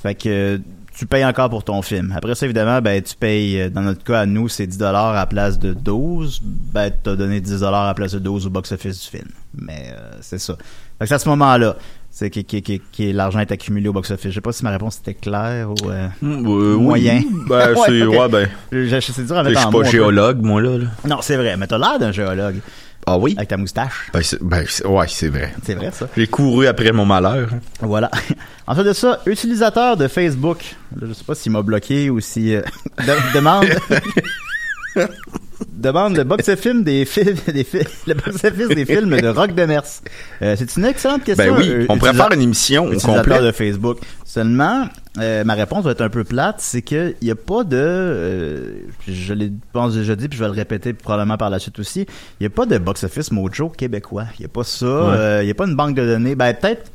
Fait 0.01 0.15
que 0.15 0.29
euh, 0.29 0.57
tu 0.97 1.05
payes 1.05 1.23
encore 1.25 1.49
pour 1.49 1.63
ton 1.63 1.81
film. 1.81 2.11
Après 2.15 2.33
ça, 2.35 2.45
évidemment, 2.45 2.81
ben 2.81 3.01
tu 3.01 3.15
payes, 3.15 3.61
euh, 3.61 3.69
dans 3.69 3.81
notre 3.81 4.03
cas, 4.03 4.21
à 4.21 4.25
nous, 4.25 4.49
c'est 4.49 4.65
10 4.65 4.77
dollars 4.79 5.07
à 5.09 5.15
la 5.15 5.25
place 5.27 5.59
de 5.59 5.73
12. 5.73 6.41
Ben, 6.43 6.91
t'as 7.03 7.15
donné 7.15 7.39
10 7.39 7.59
dollars 7.59 7.83
à 7.83 7.87
la 7.87 7.93
place 7.93 8.13
de 8.13 8.19
12 8.19 8.47
au 8.47 8.49
box-office 8.49 9.03
du 9.03 9.17
film. 9.17 9.29
Mais 9.53 9.93
euh, 9.95 10.11
c'est 10.21 10.39
ça. 10.39 10.57
C'est 11.01 11.11
à 11.13 11.19
ce 11.19 11.29
moment-là. 11.29 11.75
C'est 12.09 12.31
qui, 12.31 12.43
qui, 12.45 12.63
qui, 12.63 12.81
qui 12.91 13.13
l'argent 13.13 13.39
est 13.39 13.51
accumulé 13.51 13.87
au 13.89 13.93
box-office. 13.93 14.31
Je 14.31 14.35
sais 14.35 14.41
pas 14.41 14.51
si 14.51 14.63
ma 14.63 14.71
réponse 14.71 14.97
était 14.97 15.13
claire 15.13 15.69
ou 15.69 15.75
euh, 15.91 16.07
Hmm, 16.21 16.47
euh, 16.47 16.73
oui. 16.75 16.81
moyen. 16.83 17.21
Ben, 17.47 17.75
c'est, 17.85 18.03
ouais, 18.03 18.27
ben. 18.29 18.49
Je, 18.71 18.85
je- 18.85 18.99
c'est 18.99 19.23
dur 19.25 19.37
à 19.37 19.43
Je 19.43 19.49
mettre 19.49 19.61
suis 19.61 19.69
pas 19.71 19.77
peu. 19.83 19.85
géologue, 19.89 20.41
moi, 20.41 20.59
là. 20.61 20.77
là. 20.79 20.85
Non, 21.07 21.17
c'est 21.21 21.35
vrai, 21.37 21.55
mais 21.57 21.67
t'as 21.67 21.77
l'air 21.77 21.99
d'un 21.99 22.11
géologue 22.11 22.55
Ah 23.09 23.17
oui? 23.17 23.33
avec 23.37 23.47
ta 23.49 23.55
moustache. 23.57 24.09
Ben, 24.13 24.21
c'est, 24.21 24.43
ben, 24.43 24.65
c'est- 24.67 24.85
ouais, 24.85 25.05
c'est 25.07 25.29
vrai. 25.29 25.53
C'est 25.63 25.75
vrai 25.75 25.91
ça. 25.93 26.07
J'ai 26.17 26.27
couru 26.27 26.67
après 26.67 26.91
mon 26.91 27.05
malheur. 27.05 27.47
Voilà. 27.79 28.11
Ensuite 28.67 28.85
de 28.87 28.93
ça, 28.93 29.21
utilisateur 29.25 29.95
de 29.95 30.07
Facebook. 30.09 30.75
Là, 30.99 31.07
je 31.07 31.13
sais 31.13 31.23
pas 31.23 31.33
s'il 31.33 31.53
m'a 31.53 31.61
bloqué 31.61 32.09
ou 32.09 32.19
si 32.19 32.53
euh, 32.53 32.61
de- 32.99 33.33
demande 33.33 33.65
demande 35.77 36.17
le 36.17 36.23
box 36.23 36.49
office 36.49 36.83
des 36.83 37.05
films 37.05 37.37
des 37.53 37.63
fi- 37.63 37.85
le 38.07 38.13
box 38.13 38.43
office 38.43 38.67
des 38.69 38.85
films 38.85 39.15
de 39.21 39.27
Rock 39.27 39.53
Demers. 39.53 39.83
Euh, 40.41 40.55
c'est 40.57 40.75
une 40.75 40.85
excellente 40.85 41.23
question. 41.23 41.53
Ben 41.53 41.59
oui, 41.59 41.69
euh, 41.69 41.85
on 41.89 41.97
faire 41.99 42.31
une 42.33 42.41
émission 42.41 42.85
au 42.87 42.97
complet. 42.99 43.41
de 43.41 43.51
Facebook. 43.51 43.99
Seulement, 44.25 44.87
euh, 45.19 45.43
ma 45.43 45.53
réponse 45.53 45.83
va 45.85 45.91
être 45.91 46.01
un 46.01 46.09
peu 46.09 46.23
plate, 46.23 46.57
c'est 46.59 46.81
que 46.81 47.15
il 47.21 47.27
y 47.27 47.31
a 47.31 47.35
pas 47.35 47.63
de, 47.63 47.77
euh, 47.77 48.73
je 49.07 49.33
l'ai 49.33 49.51
pense 49.71 49.93
déjà 49.93 50.15
dit, 50.15 50.27
puis 50.27 50.37
je 50.37 50.43
vais 50.43 50.49
le 50.49 50.55
répéter 50.55 50.93
probablement 50.93 51.37
par 51.37 51.49
la 51.49 51.59
suite 51.59 51.79
aussi, 51.79 52.05
il 52.39 52.43
y 52.43 52.47
a 52.47 52.49
pas 52.49 52.65
de 52.65 52.77
box 52.77 53.03
office 53.03 53.31
mojo 53.31 53.69
québécois. 53.69 54.25
Il 54.39 54.43
y 54.43 54.45
a 54.45 54.49
pas 54.49 54.63
ça. 54.63 55.41
Il 55.43 55.47
y 55.47 55.51
a 55.51 55.55
pas 55.55 55.65
une 55.65 55.75
banque 55.75 55.95
de 55.95 56.05
données. 56.05 56.35
Ben 56.35 56.53
peut-être, 56.53 56.91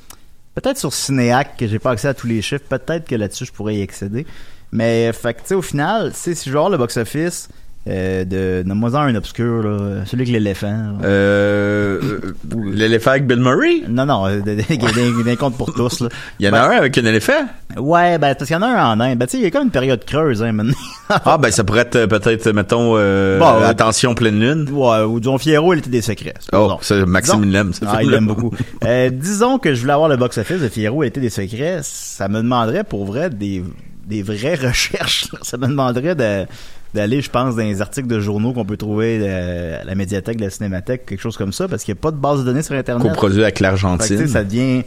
peut-être 0.54 0.78
sur 0.78 0.92
Cinéac 0.92 1.56
que 1.56 1.66
j'ai 1.66 1.78
pas 1.78 1.92
accès 1.92 2.08
à 2.08 2.14
tous 2.14 2.26
les 2.26 2.42
chiffres. 2.42 2.64
Peut-être 2.68 3.06
que 3.06 3.14
là-dessus 3.14 3.46
je 3.46 3.52
pourrais 3.52 3.76
y 3.76 3.82
accéder. 3.82 4.26
Mais 4.74 5.12
fait 5.12 5.34
que 5.34 5.40
tu 5.40 5.48
sais 5.48 5.54
au 5.54 5.62
final, 5.62 6.12
c'est 6.14 6.34
si 6.34 6.48
je 6.48 6.52
vais 6.52 6.58
avoir 6.58 6.70
le 6.70 6.78
box 6.78 6.96
office. 6.96 7.48
Euh, 7.88 8.24
de 8.24 8.62
nomme-moi-en 8.64 9.00
un 9.00 9.14
obscur 9.16 9.60
là, 9.64 10.04
celui 10.06 10.22
avec 10.22 10.32
l'éléphant 10.32 10.68
là. 11.00 11.04
Euh, 11.04 12.00
euh, 12.00 12.70
l'éléphant 12.72 13.10
avec 13.10 13.26
Bill 13.26 13.40
Murray? 13.40 13.82
non 13.88 14.06
non 14.06 14.28
euh, 14.28 14.40
d'un 14.40 15.34
compte 15.36 15.56
pour 15.56 15.74
tous 15.74 15.98
là. 16.00 16.08
Il 16.38 16.46
y 16.46 16.48
en 16.48 16.52
Ben, 16.52 16.58
a 16.58 16.68
un 16.68 16.76
avec 16.78 16.96
un 16.98 17.04
éléphant? 17.04 17.32
Ouais, 17.76 18.18
ben, 18.18 18.36
parce 18.36 18.46
qu'il 18.46 18.54
y 18.54 18.56
en 18.56 18.62
a 18.62 18.68
un 18.68 18.92
en 18.92 19.00
Inde. 19.00 19.18
Ben, 19.18 19.26
tu 19.26 19.32
sais, 19.32 19.38
il 19.38 19.42
y 19.42 19.46
a 19.46 19.50
comme 19.50 19.64
une 19.64 19.70
période 19.72 20.04
creuse, 20.04 20.42
hein, 20.44 20.52
maintenant. 20.52 20.74
Ah, 21.24 21.36
ben, 21.38 21.50
ça 21.50 21.64
pourrait 21.64 21.80
être, 21.80 21.96
euh, 21.96 22.06
peut-être, 22.06 22.50
mettons, 22.52 22.94
euh, 22.96 23.38
Bon, 23.40 23.60
euh, 23.60 23.66
attention 23.68 24.14
pleine 24.14 24.38
lune. 24.40 24.68
ouais, 24.70 25.02
ou 25.02 25.18
disons 25.18 25.36
Fierro, 25.38 25.74
il 25.74 25.80
était 25.80 25.90
des 25.90 26.00
secrets. 26.02 26.34
Oh, 26.52 26.78
ça, 26.82 27.04
Maxime, 27.04 27.44
l'aime. 27.50 27.72
Ah, 27.84 28.02
il 28.02 28.10
l'aime 28.10 28.26
beaucoup. 28.28 28.52
Euh, 28.84 29.10
disons 29.10 29.58
que 29.58 29.74
je 29.74 29.80
voulais 29.80 29.92
avoir 29.92 30.08
le 30.08 30.16
box-office 30.16 30.60
de 30.60 30.68
Fierro, 30.68 31.02
il 31.02 31.08
était 31.08 31.20
des 31.20 31.30
secrets. 31.30 31.80
Ça 31.82 32.28
me 32.28 32.38
demanderait, 32.38 32.84
pour 32.84 33.04
vrai, 33.04 33.28
des, 33.30 33.62
des 34.06 34.22
vraies 34.22 34.54
recherches. 34.62 35.26
Ça 35.42 35.56
me 35.56 35.66
demanderait 35.66 36.14
de 36.14 36.46
d'aller, 36.94 37.20
je 37.22 37.30
pense, 37.30 37.56
dans 37.56 37.62
les 37.62 37.80
articles 37.80 38.08
de 38.08 38.20
journaux 38.20 38.52
qu'on 38.52 38.64
peut 38.64 38.76
trouver 38.76 39.18
euh, 39.22 39.80
à 39.80 39.84
la 39.84 39.94
médiathèque, 39.94 40.36
de 40.36 40.44
la 40.44 40.50
cinémathèque, 40.50 41.06
quelque 41.06 41.20
chose 41.20 41.36
comme 41.36 41.52
ça, 41.52 41.68
parce 41.68 41.84
qu'il 41.84 41.94
n'y 41.94 41.98
a 41.98 42.02
pas 42.02 42.10
de 42.10 42.16
base 42.16 42.40
de 42.40 42.44
données 42.44 42.62
sur 42.62 42.74
Internet. 42.74 43.06
Avec 43.06 43.20
Fait 43.20 43.52
que, 43.52 43.56
tu 43.58 43.62
l'Argentine. 43.62 44.28
ça 44.28 44.44
devient. 44.44 44.82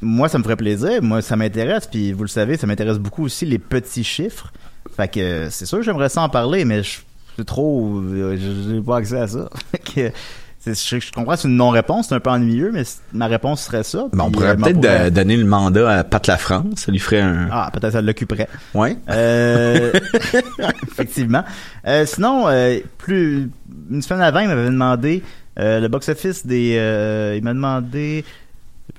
Moi, 0.00 0.28
ça 0.28 0.38
me 0.38 0.42
ferait 0.44 0.56
plaisir. 0.56 1.02
Moi, 1.02 1.20
ça 1.22 1.36
m'intéresse. 1.36 1.86
Puis, 1.86 2.12
vous 2.12 2.22
le 2.22 2.28
savez, 2.28 2.56
ça 2.56 2.66
m'intéresse 2.66 2.98
beaucoup 2.98 3.24
aussi 3.24 3.44
les 3.46 3.58
petits 3.58 4.04
chiffres. 4.04 4.52
Fait 4.96 5.08
que 5.08 5.48
c'est 5.50 5.66
sûr 5.66 5.78
que 5.78 5.84
j'aimerais 5.84 6.08
ça 6.08 6.22
en 6.22 6.28
parler, 6.28 6.64
mais 6.64 6.82
je 6.82 7.00
trop. 7.44 7.98
euh, 8.00 8.36
J'ai 8.36 8.80
pas 8.80 8.98
accès 8.98 9.18
à 9.18 9.26
ça. 9.26 9.48
Fait 9.72 9.78
que, 9.78 9.90
c'est- 9.94 10.12
je, 10.66 10.72
je 11.00 11.12
comprends 11.12 11.36
c'est 11.36 11.48
une 11.48 11.56
non-réponse, 11.56 12.08
c'est 12.08 12.14
un 12.14 12.20
peu 12.20 12.30
ennuyeux, 12.30 12.70
mais 12.72 12.82
ma 13.12 13.26
réponse 13.26 13.62
serait 13.64 13.82
ça. 13.82 14.06
Ben, 14.12 14.24
on 14.24 14.30
pourrait 14.30 14.48
euh, 14.50 14.54
peut-être 14.56 14.74
pourrait- 14.74 14.98
da- 14.98 15.10
donner 15.10 15.36
le 15.36 15.44
mandat 15.46 15.90
à 15.98 16.04
Pat 16.04 16.26
Lafrance. 16.26 16.80
Ça 16.80 16.92
lui 16.92 16.98
ferait 16.98 17.20
un... 17.20 17.48
Ah, 17.50 17.70
peut-être 17.72 17.92
ça 17.92 18.02
l'occuperait. 18.02 18.48
Ouais. 18.74 18.96
Euh, 19.08 19.92
effectivement. 20.90 21.44
Euh, 21.86 22.04
sinon, 22.06 22.48
euh, 22.48 22.78
plus 22.98 23.50
une 23.90 24.02
semaine 24.02 24.22
avant, 24.22 24.40
il 24.40 24.48
m'avait 24.48 24.66
demandé 24.66 25.22
euh, 25.58 25.80
le 25.80 25.88
box-office 25.88 26.46
des. 26.46 26.76
euh, 26.78 27.34
il 27.36 27.42
m'a 27.42 27.52
demandé. 27.54 28.24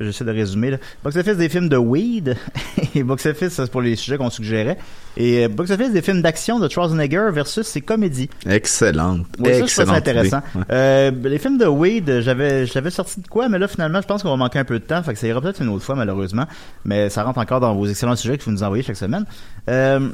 J'essaie 0.04 0.26
de 0.26 0.32
résumer. 0.32 0.72
là. 0.72 0.78
Box-office 1.04 1.38
des 1.38 1.50
films 1.50 1.70
de 1.70 1.78
Weed 1.78 2.36
et 2.96 3.04
box-office, 3.04 3.50
ça, 3.54 3.66
c'est 3.66 3.72
pour 3.72 3.82
les 3.82 3.96
sujets 3.96 4.18
qu'on 4.18 4.30
suggérait. 4.30 4.78
Et 5.18 5.46
euh, 5.46 5.48
box-office 5.50 5.92
des 5.92 6.02
films 6.02 6.22
d'action 6.22 6.60
de 6.60 6.70
Schwarzenegger 6.70 7.30
versus 7.32 7.68
ses 7.68 7.82
comédies. 7.82 8.30
Excellente. 8.48 9.26
Ça, 9.44 9.52
Excellente 9.52 9.96
intéressant. 9.96 10.42
Euh, 10.72 11.12
les 11.24 11.38
films 11.40 11.58
de 11.58 11.66
Wade, 11.66 12.22
j'avais, 12.22 12.66
j'avais 12.66 12.92
sorti 12.92 13.20
de 13.22 13.28
quoi, 13.28 13.50
mais 13.50 13.60
là, 13.60 13.68
finalement, 13.68 14.02
je 14.02 14.08
pense 14.08 14.24
qu'on 14.24 14.30
va 14.30 14.38
manquer 14.38 14.60
un 14.60 14.66
peu 14.66 14.80
de 14.80 14.84
temps, 14.86 15.04
fait 15.04 15.14
que 15.14 15.20
ça 15.20 15.28
ira 15.28 15.42
peut-être 15.42 15.62
une 15.62 15.70
autre 15.70 15.84
fois, 15.84 15.96
malheureusement. 15.96 16.46
Mais 16.86 17.10
ça 17.10 17.24
rentre 17.24 17.40
encore 17.40 17.60
dans 17.60 17.76
vos 17.76 17.88
excellents 17.88 18.16
sujets 18.16 18.38
que 18.38 18.44
vous 18.44 18.52
nous 18.52 18.64
envoyez 18.64 18.84
chaque 18.84 18.98
semaine. 18.98 19.26
Euh, 19.70 20.10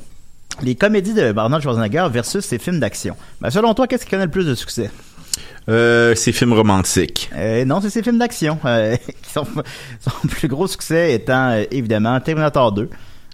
les 0.63 0.75
comédies 0.75 1.13
de 1.13 1.33
Arnold 1.37 1.61
Schwarzenegger 1.61 2.07
versus 2.11 2.43
ses 2.43 2.57
films 2.57 2.79
d'action. 2.79 3.15
Ben, 3.41 3.49
selon 3.49 3.73
toi, 3.73 3.87
qu'est-ce 3.87 4.05
qui 4.05 4.11
connaît 4.11 4.25
le 4.25 4.31
plus 4.31 4.45
de 4.47 4.55
succès? 4.55 4.89
Euh, 5.69 6.15
ces 6.15 6.31
films 6.31 6.53
romantiques. 6.53 7.29
Euh, 7.35 7.65
non, 7.65 7.81
c'est 7.81 7.89
ses 7.89 8.03
films 8.03 8.17
d'action. 8.17 8.57
Euh, 8.65 8.95
qui 9.21 9.31
sont, 9.31 9.45
son 9.99 10.27
plus 10.27 10.47
gros 10.47 10.67
succès 10.67 11.13
étant, 11.13 11.51
euh, 11.51 11.65
évidemment, 11.71 12.19
Terminator 12.19 12.71
2. 12.71 12.89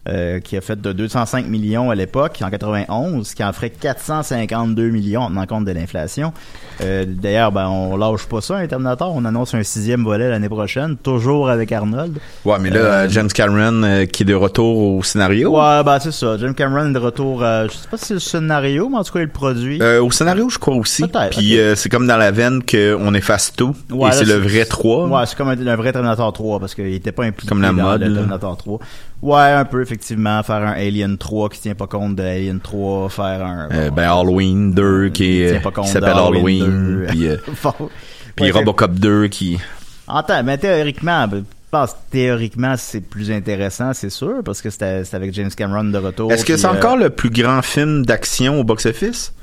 Euh, 0.10 0.40
qui 0.40 0.58
a 0.58 0.62
fait 0.62 0.80
de 0.82 0.92
205 0.92 1.48
millions 1.48 1.90
à 1.90 1.96
l'époque, 1.96 2.40
en 2.44 2.50
91, 2.50 3.34
qui 3.34 3.44
en 3.44 3.54
ferait 3.54 3.70
452 3.70 4.90
millions 4.90 5.22
en 5.22 5.30
tenant 5.30 5.46
compte 5.46 5.66
de 5.66 5.72
l'inflation. 5.72 6.34
Euh, 6.82 7.06
D'ailleurs, 7.08 7.52
ben, 7.52 7.68
on 7.70 7.96
lâche 7.96 8.26
pas 8.26 8.42
ça, 8.42 8.58
un 8.58 8.68
Terminator. 8.68 9.14
On 9.16 9.24
annonce 9.26 9.54
un 9.54 9.64
sixième 9.64 10.04
volet 10.04 10.30
l'année 10.30 10.50
prochaine, 10.50 10.98
toujours 10.98 11.50
avec 11.50 11.72
Arnold. 11.72 12.18
Ouais, 12.46 12.58
mais 12.60 12.70
là, 12.70 12.80
Euh, 12.80 13.08
James 13.10 13.30
Cameron 13.30 14.06
qui 14.12 14.24
est 14.24 14.26
de 14.26 14.34
retour 14.36 14.78
au 14.98 15.04
scénario. 15.04 15.52
Ouais, 15.58 15.84
ben 15.84 15.98
c'est 16.00 16.12
ça. 16.12 16.38
James 16.38 16.54
Cameron 16.56 16.90
est 16.90 16.94
de 16.94 17.00
retour, 17.00 17.42
euh, 17.44 17.68
je 17.70 17.74
sais 17.78 17.88
pas 17.90 17.98
si 17.98 18.06
c'est 18.08 18.14
le 18.16 18.20
scénario, 18.20 18.90
mais 18.90 18.98
en 18.98 19.04
tout 19.04 19.14
cas, 19.14 19.20
il 19.20 19.24
le 19.24 19.30
produit. 19.30 19.82
Au 19.82 20.12
scénario, 20.12 20.50
je 20.50 20.60
crois 20.60 20.76
aussi. 20.76 21.04
Peut-être, 21.08 21.38
Puis 21.38 21.58
c'est 21.76 21.90
comme 21.90 22.08
dans 22.08 22.18
la 22.18 22.32
veine 22.32 22.62
qu'on 22.64 23.14
efface 23.14 23.54
tout. 23.56 23.76
Ouais, 23.92 24.10
et 24.10 24.12
c'est 24.12 24.26
le 24.26 24.36
vrai 24.36 24.66
3. 24.66 25.08
Ouais, 25.08 25.26
c'est 25.26 25.38
comme 25.38 25.50
un, 25.50 25.68
un 25.68 25.76
vrai 25.76 25.92
Terminator 25.94 26.32
3 26.34 26.60
parce 26.60 26.76
qu'il 26.76 26.94
était 26.94 27.12
pas 27.12 27.24
impliqué 27.24 27.48
Comme 27.48 27.62
la 27.62 27.70
dans 27.70 27.74
mode, 27.84 28.02
le 28.02 28.08
là. 28.10 28.16
Terminator 28.16 28.58
3. 28.58 28.80
Ouais, 29.22 29.40
un 29.52 29.64
peu 29.64 29.86
effectivement, 29.94 30.42
faire 30.44 30.56
un 30.64 30.72
Alien 30.72 31.18
3 31.18 31.50
qui 31.50 31.60
tient 31.62 31.76
pas 31.76 31.86
compte 31.88 32.16
de 32.16 32.24
Alien 32.24 32.60
3, 32.60 33.10
faire 33.10 33.46
un 33.46 33.70
Euh, 33.72 33.90
ben 33.92 34.10
Halloween 34.10 34.74
2 34.74 35.10
qui, 35.10 35.42
est, 35.42 35.52
tient 35.60 35.72
pas 35.72 35.82
qui 35.82 35.88
s'appelle 35.88 36.10
Halloween. 36.18 36.66
2. 36.66 37.06
Puis, 37.10 37.28
euh, 37.28 37.38
Ouais, 38.42 38.50
Robocop 38.52 38.94
2 38.94 39.28
qui... 39.28 39.60
En 40.08 40.24
temps, 40.24 40.42
mais 40.44 40.58
théoriquement, 40.58 41.28
ben, 41.28 41.44
je 41.48 41.70
pense 41.70 41.92
que 41.92 41.98
théoriquement 42.12 42.74
c'est 42.78 43.02
plus 43.02 43.32
intéressant, 43.32 43.94
c'est 43.94 44.10
sûr, 44.10 44.42
parce 44.44 44.62
que 44.62 44.70
c'était 44.72 45.04
c'était 45.06 45.16
avec 45.18 45.34
James 45.34 45.52
Cameron 45.56 45.86
de 45.86 45.98
retour. 45.98 46.32
Est-ce 46.32 46.44
que 46.46 46.58
c'est 46.58 46.66
euh, 46.68 46.72
encore 46.72 46.98
le 46.98 47.10
plus 47.12 47.30
grand 47.30 47.62
film 47.62 48.04
d'action 48.06 48.60
au 48.60 48.64
box-office? 48.64 49.34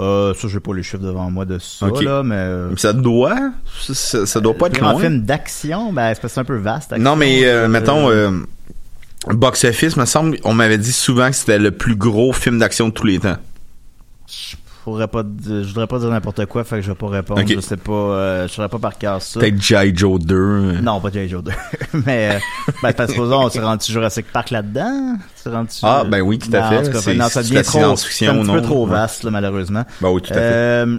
Euh, 0.00 0.32
ça, 0.34 0.48
j'ai 0.48 0.58
pas 0.60 0.72
les 0.74 0.82
chiffres 0.82 1.02
devant 1.02 1.30
moi 1.30 1.44
de 1.44 1.58
ça, 1.58 1.86
Ok. 1.86 2.02
là, 2.02 2.22
mais. 2.22 2.34
euh, 2.36 2.76
Ça 2.76 2.92
doit? 2.92 3.52
Ça, 3.80 4.24
ça- 4.26 4.40
doit 4.40 4.54
pas 4.54 4.68
être 4.68 4.80
loin. 4.80 4.98
film 4.98 5.20
d'action, 5.22 5.92
ben, 5.92 6.14
c'est 6.14 6.26
c'est 6.28 6.40
un 6.40 6.44
peu 6.44 6.56
vaste. 6.56 6.96
Non, 6.98 7.14
mais 7.14 7.44
euh, 7.44 7.64
Euh, 7.64 7.68
mettons, 7.68 8.08
euh, 9.28 9.34
box-office, 9.34 9.96
me 9.96 10.04
semble, 10.04 10.38
on 10.44 10.54
m'avait 10.54 10.78
dit 10.78 10.92
souvent 10.92 11.28
que 11.30 11.36
c'était 11.36 11.58
le 11.58 11.70
plus 11.70 11.96
gros 11.96 12.32
film 12.32 12.58
d'action 12.58 12.88
de 12.88 12.92
tous 12.92 13.06
les 13.06 13.18
temps. 13.18 13.36
Je 14.26 14.56
pourrais 14.84 15.06
pas, 15.06 15.22
dire- 15.22 15.62
je 15.62 15.68
voudrais 15.68 15.86
pas 15.86 15.98
dire 16.00 16.08
n'importe 16.10 16.44
quoi, 16.46 16.64
fait 16.64 16.76
que 16.76 16.82
je 16.82 16.88
vais 16.88 16.96
pas 16.96 17.08
répondre. 17.08 17.42
Je 17.46 17.60
sais 17.60 17.76
pas, 17.76 17.92
euh, 17.92 18.48
je 18.48 18.52
saurais 18.52 18.68
pas 18.68 18.78
par 18.80 18.98
cœur 18.98 19.22
ça. 19.22 19.38
Peut-être 19.38 19.60
G.I. 19.62 19.92
Joe 19.94 20.18
2. 20.18 20.34
euh. 20.36 20.80
Non, 20.80 21.00
pas 21.00 21.10
J. 21.12 21.28
Joe 21.28 21.44
2. 21.44 21.52
mais, 22.06 22.32
euh, 22.34 22.38
ben, 22.82 22.92
parce 22.92 23.12
que 23.12 23.20
on 23.20 23.48
s'est 23.48 23.60
rendu 23.60 23.92
Jurassic 23.92 24.26
Park 24.32 24.50
là-dedans? 24.50 25.16
Tu 25.40 25.50
Ah, 25.82 26.02
ben 26.04 26.20
oui, 26.22 26.38
tout 26.38 26.50
à 26.52 26.68
fait. 26.68 26.90
cas, 26.90 27.14
non, 27.14 27.28
ça 27.28 27.42
devient 27.42 27.62
trop, 27.62 27.96
c'est 27.96 28.26
un 28.26 28.38
petit 28.42 28.50
peu 28.50 28.62
trop 28.62 28.86
vaste, 28.86 29.22
là, 29.24 29.30
malheureusement. 29.30 29.84
Ben 30.00 30.10
oui, 30.10 30.20
tout 30.22 30.32
à 30.32 30.34
fait. 30.34 30.40
Euh, 30.42 30.96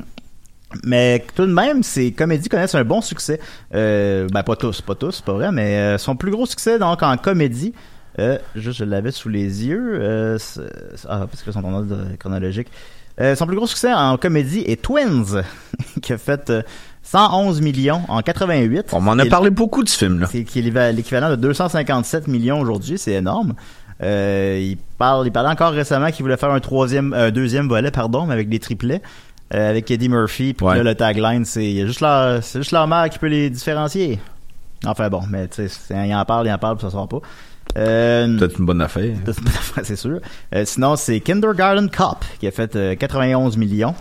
mais 0.85 1.23
tout 1.35 1.45
de 1.45 1.53
même, 1.53 1.83
ces 1.83 2.11
comédies 2.13 2.49
connaissent 2.49 2.75
un 2.75 2.83
bon 2.83 3.01
succès. 3.01 3.39
Euh, 3.75 4.27
ben 4.31 4.43
pas 4.43 4.55
tous, 4.55 4.81
pas 4.81 4.95
tous, 4.95 5.11
c'est 5.11 5.25
pas 5.25 5.33
vrai, 5.33 5.51
mais 5.51 5.75
euh, 5.77 5.97
son 5.97 6.15
plus 6.15 6.31
gros 6.31 6.45
succès 6.45 6.79
donc 6.79 7.03
en 7.03 7.15
comédie, 7.17 7.73
euh, 8.19 8.37
juste 8.55 8.79
je 8.79 8.83
l'avais 8.85 9.11
sous 9.11 9.29
les 9.29 9.65
yeux, 9.65 9.99
euh, 10.01 10.37
c'est- 10.37 10.61
ah 11.09 11.25
parce 11.29 11.43
que 11.43 11.51
son 11.51 11.63
ordre 11.63 11.97
chronologique. 12.19 12.67
Euh, 13.21 13.35
son 13.35 13.45
plus 13.45 13.55
gros 13.55 13.67
succès 13.67 13.93
en 13.93 14.17
comédie 14.17 14.63
est 14.65 14.81
Twins, 14.81 15.43
qui 16.01 16.13
a 16.13 16.17
fait 16.17 16.49
euh, 16.49 16.61
111 17.03 17.61
millions 17.61 18.01
en 18.07 18.21
88. 18.21 18.87
On 18.93 19.01
m'en 19.01 19.13
a 19.19 19.25
parlé 19.25 19.49
beaucoup 19.51 19.83
de 19.83 19.89
ce 19.89 19.97
film-là. 19.99 20.27
c'est 20.31 20.43
qui 20.43 20.59
est 20.59 20.91
l'équivalent 20.91 21.29
de 21.29 21.35
257 21.35 22.27
millions 22.27 22.59
aujourd'hui, 22.59 22.97
c'est 22.97 23.11
énorme. 23.13 23.53
Euh, 24.01 24.57
il 24.61 24.77
parle, 24.97 25.27
il 25.27 25.31
parlait 25.31 25.49
encore 25.49 25.71
récemment 25.73 26.09
qu'il 26.11 26.23
voulait 26.23 26.37
faire 26.37 26.49
un 26.51 26.59
troisième, 26.59 27.13
un 27.13 27.29
deuxième 27.29 27.67
volet, 27.69 27.91
pardon, 27.91 28.25
mais 28.25 28.33
avec 28.33 28.49
des 28.49 28.59
triplets, 28.59 29.01
euh, 29.53 29.69
avec 29.69 29.89
Eddie 29.91 30.09
Murphy. 30.09 30.53
Puis 30.55 30.65
Ouais. 30.65 30.77
là, 30.77 30.83
le 30.83 30.95
tagline, 30.95 31.45
c'est 31.45 31.85
juste 31.85 32.01
leur, 32.01 32.43
c'est 32.43 32.59
juste 32.59 32.71
leur 32.71 32.87
mère 32.87 33.09
qui 33.09 33.19
peut 33.19 33.27
les 33.27 33.49
différencier. 33.51 34.19
Enfin 34.85 35.09
bon, 35.09 35.21
mais 35.29 35.47
tu 35.47 35.55
sais, 35.55 35.67
c'est- 35.67 36.07
il 36.07 36.13
en 36.15 36.25
parle, 36.25 36.47
il 36.47 36.51
en 36.51 36.57
parle, 36.57 36.77
puis 36.77 36.85
ça 36.87 36.91
sort 36.91 37.07
pas. 37.07 37.19
Euh, 37.77 38.37
Peut-être 38.37 38.59
une 38.59 38.65
bonne 38.65 38.81
affaire. 38.83 39.15
c'est 39.83 39.95
sûr. 39.95 40.19
Euh, 40.53 40.63
sinon, 40.65 40.95
c'est 40.95 41.19
Kindergarten 41.21 41.89
Cop 41.89 42.23
qui 42.39 42.47
a 42.47 42.51
fait 42.51 42.75
euh, 42.75 42.95
91 42.95 43.57
millions, 43.57 43.95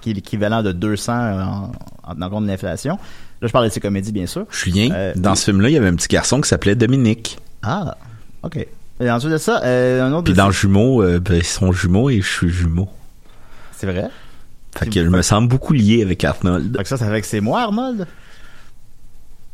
qui 0.00 0.10
est 0.10 0.14
l'équivalent 0.14 0.62
de 0.62 0.72
200 0.72 1.12
en, 1.12 1.72
en 2.02 2.14
tenant 2.14 2.30
compte 2.30 2.44
de 2.44 2.48
l'inflation. 2.48 2.98
Là, 3.40 3.48
je 3.48 3.52
parle 3.52 3.66
de 3.66 3.72
ses 3.72 3.80
comédies, 3.80 4.10
bien 4.12 4.26
sûr. 4.26 4.46
Julien, 4.50 4.88
Euh, 4.92 5.12
dans 5.16 5.34
ce 5.34 5.44
film-là, 5.44 5.68
il 5.68 5.72
y 5.72 5.76
avait 5.76 5.88
un 5.88 5.94
petit 5.94 6.08
garçon 6.08 6.40
qui 6.40 6.48
s'appelait 6.48 6.74
Dominique. 6.74 7.38
Ah, 7.62 7.96
ok. 8.42 8.66
Et 9.00 9.10
ensuite 9.10 9.32
de 9.32 9.38
ça, 9.38 9.60
euh, 9.64 10.02
un 10.02 10.12
autre. 10.12 10.24
Puis 10.24 10.34
dans 10.34 10.50
euh, 11.02 11.18
ben, 11.20 11.36
ils 11.36 11.44
sont 11.44 11.72
jumeaux 11.72 12.10
et 12.10 12.20
je 12.20 12.28
suis 12.28 12.48
jumeau. 12.48 12.88
C'est 13.72 13.86
vrai? 13.86 14.08
Fait 14.76 14.88
que 14.88 15.04
je 15.04 15.08
me 15.08 15.22
sens 15.22 15.46
beaucoup 15.48 15.72
lié 15.72 16.02
avec 16.02 16.24
Arnold. 16.24 16.76
Fait 16.76 16.82
que 16.82 16.88
ça, 16.88 16.96
c'est 16.96 17.04
avec 17.04 17.24
c'est 17.24 17.40
moi, 17.40 17.62
Arnold? 17.62 18.06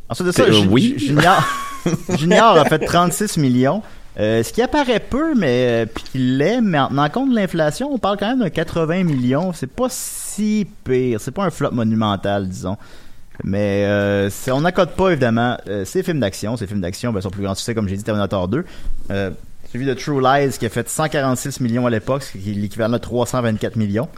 Ensuite 0.09 0.27
de 0.27 0.31
ça, 0.31 0.43
Euh, 0.43 0.51
Ju- 0.51 0.67
oui. 0.69 0.95
Ju- 0.97 1.15
Junior, 2.17 2.57
a 2.57 2.65
fait 2.65 2.79
36 2.79 3.37
millions. 3.37 3.81
Euh, 4.19 4.43
ce 4.43 4.51
qui 4.51 4.61
apparaît 4.61 4.99
peu, 4.99 5.33
mais 5.35 5.67
euh, 5.69 5.85
puis 5.85 6.03
l'est, 6.13 6.59
mais 6.59 6.77
en 6.77 6.89
tenant 6.89 7.09
compte 7.09 7.29
de 7.31 7.35
l'inflation, 7.35 7.89
on 7.93 7.97
parle 7.97 8.17
quand 8.17 8.27
même 8.27 8.43
de 8.43 8.49
80 8.49 9.03
millions. 9.03 9.53
C'est 9.53 9.71
pas 9.71 9.87
si 9.89 10.67
pire. 10.83 11.19
C'est 11.21 11.31
pas 11.31 11.45
un 11.45 11.49
flop 11.49 11.71
monumental, 11.71 12.47
disons. 12.47 12.77
Mais 13.43 13.85
euh, 13.85 14.29
on 14.49 14.61
n'accorde 14.61 14.91
pas, 14.91 15.09
évidemment, 15.09 15.57
euh, 15.67 15.85
ces 15.85 16.03
films 16.03 16.19
d'action. 16.19 16.57
Ces 16.57 16.67
films 16.67 16.81
d'action, 16.81 17.11
ben, 17.11 17.21
son 17.21 17.29
plus 17.29 17.43
grand 17.43 17.55
succès, 17.55 17.73
comme 17.73 17.87
j'ai 17.87 17.97
dit, 17.97 18.03
Terminator 18.03 18.47
2. 18.47 18.65
Euh, 19.09 19.31
suivi 19.69 19.85
de 19.85 19.93
True 19.93 20.21
Lies, 20.21 20.57
qui 20.59 20.65
a 20.65 20.69
fait 20.69 20.87
146 20.87 21.59
millions 21.61 21.87
à 21.87 21.89
l'époque, 21.89 22.23
ce 22.23 22.37
qui 22.37 22.51
est 22.51 22.53
l'équivalent 22.53 22.93
de 22.93 22.97
324 22.97 23.75
millions. 23.77 24.09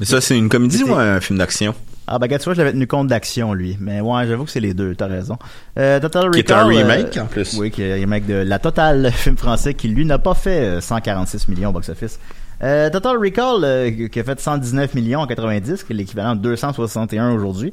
Mais 0.00 0.06
ça, 0.06 0.20
c'est 0.20 0.36
une 0.36 0.48
comédie 0.48 0.84
ou 0.84 0.94
un 0.94 1.20
film 1.20 1.38
d'action? 1.38 1.74
Ah, 2.06 2.18
bah, 2.18 2.26
gars, 2.26 2.38
tu 2.38 2.44
vois, 2.44 2.54
je 2.54 2.58
l'avais 2.58 2.72
tenu 2.72 2.86
compte 2.86 3.08
d'action, 3.08 3.52
lui. 3.52 3.76
Mais 3.80 4.00
ouais, 4.00 4.26
j'avoue 4.26 4.44
que 4.44 4.50
c'est 4.50 4.60
les 4.60 4.72
deux, 4.72 4.94
t'as 4.94 5.08
raison. 5.08 5.36
Euh, 5.78 6.00
Total 6.00 6.26
Recall. 6.26 6.44
Qui 6.44 6.52
est 6.52 6.54
un 6.54 6.64
euh, 6.64 6.68
remake, 6.68 7.16
en 7.18 7.26
plus. 7.26 7.56
Oui, 7.58 7.70
qui 7.70 7.82
est 7.82 7.92
un 7.92 7.96
remake 7.96 8.26
de 8.26 8.34
La 8.34 8.58
Totale, 8.58 9.10
film 9.14 9.36
français 9.36 9.74
qui, 9.74 9.88
lui, 9.88 10.06
n'a 10.06 10.18
pas 10.18 10.34
fait 10.34 10.78
euh, 10.78 10.80
146 10.80 11.48
millions 11.48 11.70
au 11.70 11.72
box-office. 11.72 12.18
Euh, 12.62 12.90
Total 12.90 13.16
Recall, 13.18 13.64
euh, 13.64 14.08
qui 14.08 14.20
a 14.20 14.24
fait 14.24 14.40
119 14.40 14.94
millions 14.94 15.20
en 15.20 15.26
90, 15.26 15.84
qui 15.84 15.92
est 15.92 15.96
l'équivalent 15.96 16.34
de 16.34 16.40
261 16.40 17.32
aujourd'hui. 17.32 17.72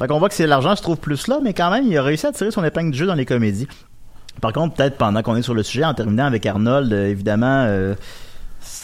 Fait 0.00 0.06
qu'on 0.08 0.18
voit 0.18 0.28
que 0.28 0.34
c'est 0.34 0.46
l'argent 0.46 0.74
se 0.76 0.82
trouve 0.82 0.98
plus 0.98 1.28
là, 1.28 1.38
mais 1.42 1.54
quand 1.54 1.70
même, 1.70 1.86
il 1.86 1.96
a 1.96 2.02
réussi 2.02 2.26
à 2.26 2.32
tirer 2.32 2.50
son 2.50 2.64
épingle 2.64 2.90
du 2.90 2.98
jeu 2.98 3.06
dans 3.06 3.14
les 3.14 3.26
comédies. 3.26 3.68
Par 4.40 4.52
contre, 4.52 4.74
peut-être 4.74 4.96
pendant 4.96 5.22
qu'on 5.22 5.36
est 5.36 5.42
sur 5.42 5.54
le 5.54 5.62
sujet, 5.62 5.84
en 5.84 5.94
terminant 5.94 6.26
avec 6.26 6.44
Arnold, 6.46 6.92
euh, 6.92 7.08
évidemment, 7.08 7.64
euh, 7.66 7.94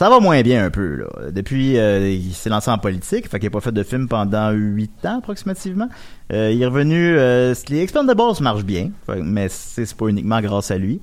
ça 0.01 0.09
va 0.09 0.19
moins 0.19 0.41
bien 0.41 0.65
un 0.65 0.71
peu. 0.71 0.97
Là. 0.97 1.31
Depuis, 1.31 1.77
euh, 1.77 2.09
il 2.09 2.33
s'est 2.33 2.49
lancé 2.49 2.71
en 2.71 2.79
politique, 2.79 3.29
fait 3.29 3.39
qu'il 3.39 3.49
n'a 3.49 3.51
pas 3.51 3.61
fait 3.61 3.71
de 3.71 3.83
film 3.83 4.09
pendant 4.09 4.51
huit 4.53 5.05
ans 5.05 5.19
approximativement. 5.19 5.91
Euh, 6.33 6.51
il 6.55 6.63
est 6.63 6.67
revenu. 6.67 7.19
Euh, 7.19 7.55
les 7.69 7.83
Expendables 7.83 8.23
marchent 8.41 8.65
bien, 8.65 8.93
fait- 9.05 9.21
mais 9.23 9.49
c'est 9.51 9.95
pas 9.95 10.07
uniquement 10.07 10.41
grâce 10.41 10.71
à 10.71 10.79
lui. 10.79 11.03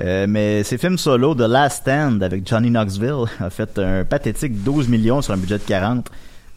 Euh, 0.00 0.24
mais 0.26 0.62
ses 0.64 0.78
films 0.78 0.96
solo, 0.96 1.34
The 1.34 1.40
Last 1.40 1.82
Stand 1.82 2.22
avec 2.22 2.48
Johnny 2.48 2.70
Knoxville, 2.70 3.26
a 3.40 3.50
fait 3.50 3.78
un 3.78 4.06
pathétique 4.06 4.62
12 4.64 4.88
millions 4.88 5.20
sur 5.20 5.34
un 5.34 5.36
budget 5.36 5.58
de 5.58 5.64
40. 5.64 6.10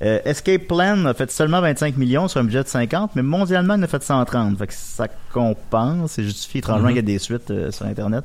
Euh, 0.04 0.20
Escape 0.24 0.68
Plan 0.70 1.06
a 1.06 1.14
fait 1.14 1.30
seulement 1.32 1.60
25 1.60 1.98
millions 1.98 2.30
sur 2.30 2.40
un 2.40 2.46
budget 2.46 2.64
de 2.64 2.70
50, 2.70 3.12
mais 3.16 3.24
mondialement, 3.24 3.74
il 3.76 3.82
en 3.82 3.84
a 3.84 3.88
fait 3.88 4.02
130. 4.04 4.58
Fait 4.58 4.68
que 4.68 4.74
ça 4.74 5.08
compense. 5.34 6.12
C'est 6.14 6.24
justifié 6.24 6.60
étrangement 6.60 6.84
Mhm. 6.88 6.96
qu'il 6.96 6.96
y 6.96 7.00
a 7.12 7.14
des 7.14 7.20
suites 7.20 7.52
sur 7.72 7.86
Internet. 7.86 8.24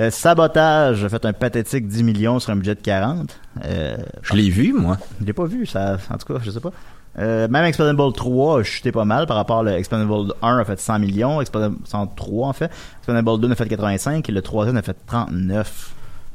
Euh, 0.00 0.10
Sabotage 0.10 1.04
a 1.04 1.08
fait 1.08 1.24
un 1.26 1.32
pathétique 1.32 1.86
10 1.86 2.02
millions 2.02 2.38
sur 2.40 2.52
un 2.52 2.56
budget 2.56 2.74
de 2.74 2.80
40. 2.80 3.36
Euh, 3.64 3.96
Je 4.22 4.34
l'ai 4.34 4.48
vu, 4.50 4.72
moi. 4.72 4.96
je 5.20 5.26
l'ai 5.26 5.32
pas 5.32 5.44
vu, 5.44 5.66
ça, 5.66 5.98
en 6.10 6.16
tout 6.16 6.32
cas, 6.32 6.40
je 6.42 6.50
sais 6.50 6.60
pas. 6.60 6.70
Euh, 7.18 7.48
même 7.48 7.64
Expendable 7.64 8.12
3 8.12 8.60
a 8.60 8.62
chuté 8.62 8.92
pas 8.92 9.04
mal 9.04 9.26
par 9.26 9.36
rapport 9.36 9.66
à 9.66 9.72
Expendable 9.78 10.32
1 10.42 10.58
a 10.58 10.64
fait 10.64 10.80
100 10.80 10.98
millions, 11.00 11.40
Expendable 11.40 11.76
103 11.84 12.48
en 12.48 12.52
fait, 12.52 12.70
Expendable 12.98 13.40
2 13.40 13.48
en 13.48 13.50
a 13.50 13.54
fait 13.56 13.68
85 13.68 14.28
et 14.28 14.32
le 14.32 14.42
troisième 14.42 14.76
a 14.76 14.82
fait 14.82 14.96
39. 15.06 15.90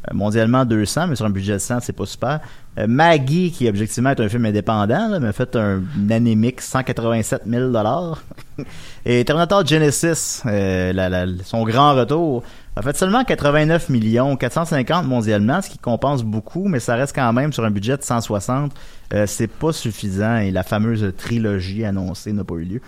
Euh, 0.07 0.13
mondialement 0.13 0.65
200, 0.65 1.07
mais 1.07 1.15
sur 1.15 1.25
un 1.25 1.29
budget 1.31 1.53
de 1.53 1.57
100, 1.57 1.79
c'est 1.79 1.93
pas 1.93 2.05
super. 2.05 2.39
Euh, 2.77 2.85
Maggie, 2.87 3.51
qui 3.51 3.67
objectivement 3.67 4.11
est 4.11 4.19
un 4.19 4.29
film 4.29 4.45
indépendant, 4.45 5.07
là, 5.09 5.19
mais 5.19 5.29
a 5.29 5.33
fait 5.33 5.55
un, 5.55 5.81
anémique 6.11 6.61
187 6.61 7.43
000 7.47 7.71
Et 9.05 9.25
Terminator 9.25 9.65
Genesis, 9.65 10.41
la- 10.45 11.09
la- 11.09 11.25
son 11.43 11.63
grand 11.63 11.95
retour, 11.95 12.43
a 12.75 12.81
fait 12.81 12.97
seulement 12.97 13.23
89 13.23 13.89
millions, 13.89 14.35
450 14.35 15.05
mondialement, 15.05 15.61
ce 15.61 15.69
qui 15.69 15.77
compense 15.77 16.23
beaucoup, 16.23 16.67
mais 16.67 16.79
ça 16.79 16.95
reste 16.95 17.15
quand 17.15 17.31
même 17.31 17.53
sur 17.53 17.63
un 17.63 17.71
budget 17.71 17.97
de 17.97 18.03
160. 18.03 18.73
Euh, 19.13 19.25
c'est 19.27 19.47
pas 19.47 19.71
suffisant 19.71 20.37
et 20.37 20.51
la 20.51 20.63
fameuse 20.63 21.13
trilogie 21.17 21.85
annoncée 21.85 22.33
n'a 22.33 22.43
pas 22.43 22.55
eu 22.55 22.65
lieu. 22.65 22.81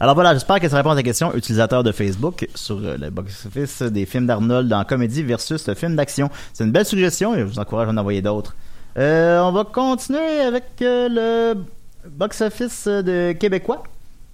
Alors 0.00 0.14
voilà, 0.14 0.34
j'espère 0.34 0.60
que 0.60 0.68
ça 0.68 0.76
répond 0.76 0.90
à 0.90 0.96
ta 0.96 1.02
question, 1.02 1.34
utilisateur 1.34 1.82
de 1.82 1.92
Facebook, 1.92 2.46
sur 2.54 2.78
euh, 2.78 2.96
le 2.98 3.10
box-office 3.10 3.82
des 3.82 4.06
films 4.06 4.26
d'Arnold 4.26 4.72
en 4.72 4.84
comédie 4.84 5.22
versus 5.22 5.66
le 5.68 5.74
film 5.74 5.94
d'action. 5.94 6.30
C'est 6.52 6.64
une 6.64 6.72
belle 6.72 6.84
suggestion 6.84 7.34
et 7.34 7.38
je 7.38 7.44
vous 7.44 7.58
encourage 7.58 7.88
à 7.88 7.92
en 7.92 7.96
envoyer 7.96 8.20
d'autres. 8.20 8.56
Euh, 8.98 9.40
on 9.40 9.52
va 9.52 9.64
continuer 9.64 10.40
avec 10.40 10.64
euh, 10.82 11.54
le 11.54 12.08
box-office 12.08 12.86
de 12.86 13.32
Québécois. 13.32 13.84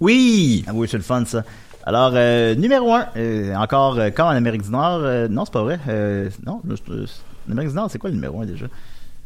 Oui! 0.00 0.64
Ah 0.66 0.72
oui, 0.74 0.88
c'est 0.90 0.96
le 0.96 1.02
fun 1.02 1.24
ça. 1.26 1.44
Alors, 1.86 2.12
euh, 2.14 2.54
numéro 2.54 2.92
1, 2.94 3.54
encore 3.56 3.98
euh, 3.98 4.10
comme 4.10 4.26
en 4.26 4.30
Amérique 4.30 4.62
du 4.62 4.70
Nord, 4.70 5.00
euh, 5.02 5.28
non, 5.28 5.44
c'est 5.44 5.52
pas 5.52 5.62
vrai. 5.62 5.78
Euh, 5.88 6.28
non, 6.46 6.60
en 6.66 7.52
Amérique 7.52 7.70
du 7.70 7.76
Nord, 7.76 7.90
c'est 7.90 7.98
quoi 7.98 8.10
le 8.10 8.16
numéro 8.16 8.40
1 8.42 8.46
déjà? 8.46 8.66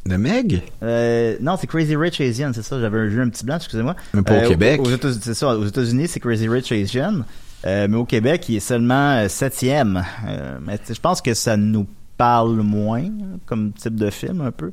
De 0.06 0.16
Meg? 0.16 0.62
Euh, 0.82 1.36
non, 1.40 1.56
c'est 1.58 1.66
Crazy 1.66 1.96
Rich 1.96 2.20
Asian, 2.20 2.52
c'est 2.54 2.62
ça. 2.62 2.78
J'avais 2.78 3.06
vu 3.08 3.22
un 3.22 3.28
petit 3.30 3.44
blanc, 3.44 3.56
excusez-moi. 3.56 3.96
Mais 4.12 4.22
pas 4.22 4.34
au 4.34 4.36
Euh, 4.44 4.48
Québec. 4.48 4.80
Aux, 4.82 4.84
c'est 5.12 5.34
ça. 5.34 5.56
Aux 5.56 5.64
États-Unis, 5.64 6.08
c'est 6.08 6.20
Crazy 6.20 6.46
Rich 6.48 6.72
Asian. 6.72 7.20
Euh, 7.66 7.88
mais 7.88 7.96
au 7.96 8.04
Québec, 8.04 8.46
il 8.50 8.56
est 8.56 8.60
seulement 8.60 9.12
euh, 9.16 9.28
septième. 9.28 10.04
Euh, 10.28 10.58
mais 10.64 10.78
je 10.86 11.00
pense 11.00 11.22
que 11.22 11.32
ça 11.32 11.56
nous 11.56 11.86
parle 12.18 12.56
moins 12.56 13.04
comme 13.46 13.72
type 13.72 13.96
de 13.96 14.10
film 14.10 14.42
un 14.42 14.50
peu. 14.52 14.70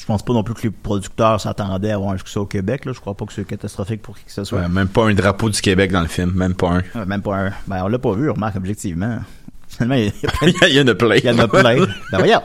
Je 0.00 0.06
pense 0.06 0.22
pas 0.22 0.32
non 0.32 0.42
plus 0.42 0.54
que 0.54 0.62
les 0.62 0.70
producteurs 0.70 1.40
s'attendaient 1.40 1.90
à 1.90 1.94
avoir 1.96 2.12
un 2.12 2.18
succès 2.18 2.38
au 2.38 2.46
Québec. 2.46 2.84
Là. 2.84 2.92
Je 2.94 3.00
crois 3.00 3.14
pas 3.14 3.26
que 3.26 3.32
c'est 3.32 3.44
catastrophique 3.44 4.00
pour 4.00 4.16
qui 4.16 4.24
que 4.24 4.32
ce 4.32 4.44
soit. 4.44 4.60
Ouais, 4.60 4.68
même 4.68 4.88
pas 4.88 5.04
un 5.06 5.14
drapeau 5.14 5.50
du 5.50 5.60
Québec 5.60 5.90
dans 5.92 6.00
le 6.00 6.06
film, 6.06 6.32
même 6.34 6.54
pas 6.54 6.80
un. 6.94 7.04
Même 7.04 7.20
pas 7.22 7.36
un. 7.36 7.52
Ben, 7.66 7.82
on 7.84 7.88
l'a 7.88 7.98
pas 7.98 8.12
vu, 8.14 8.30
remarque, 8.30 8.56
objectivement. 8.56 9.18
Finalement, 9.68 9.96
il 9.96 10.04
y 10.06 10.26
a 10.26 10.30
plein 10.30 10.46
de- 10.48 10.68
Il 10.70 10.76
y 10.76 10.80
en 10.80 10.86
a 10.88 10.94
plein. 10.94 11.16
il 11.16 11.24
y 11.24 11.30
en 11.30 11.38
a 11.40 11.48
plein. 11.48 11.76
ben 12.12 12.18
voyons. 12.18 12.40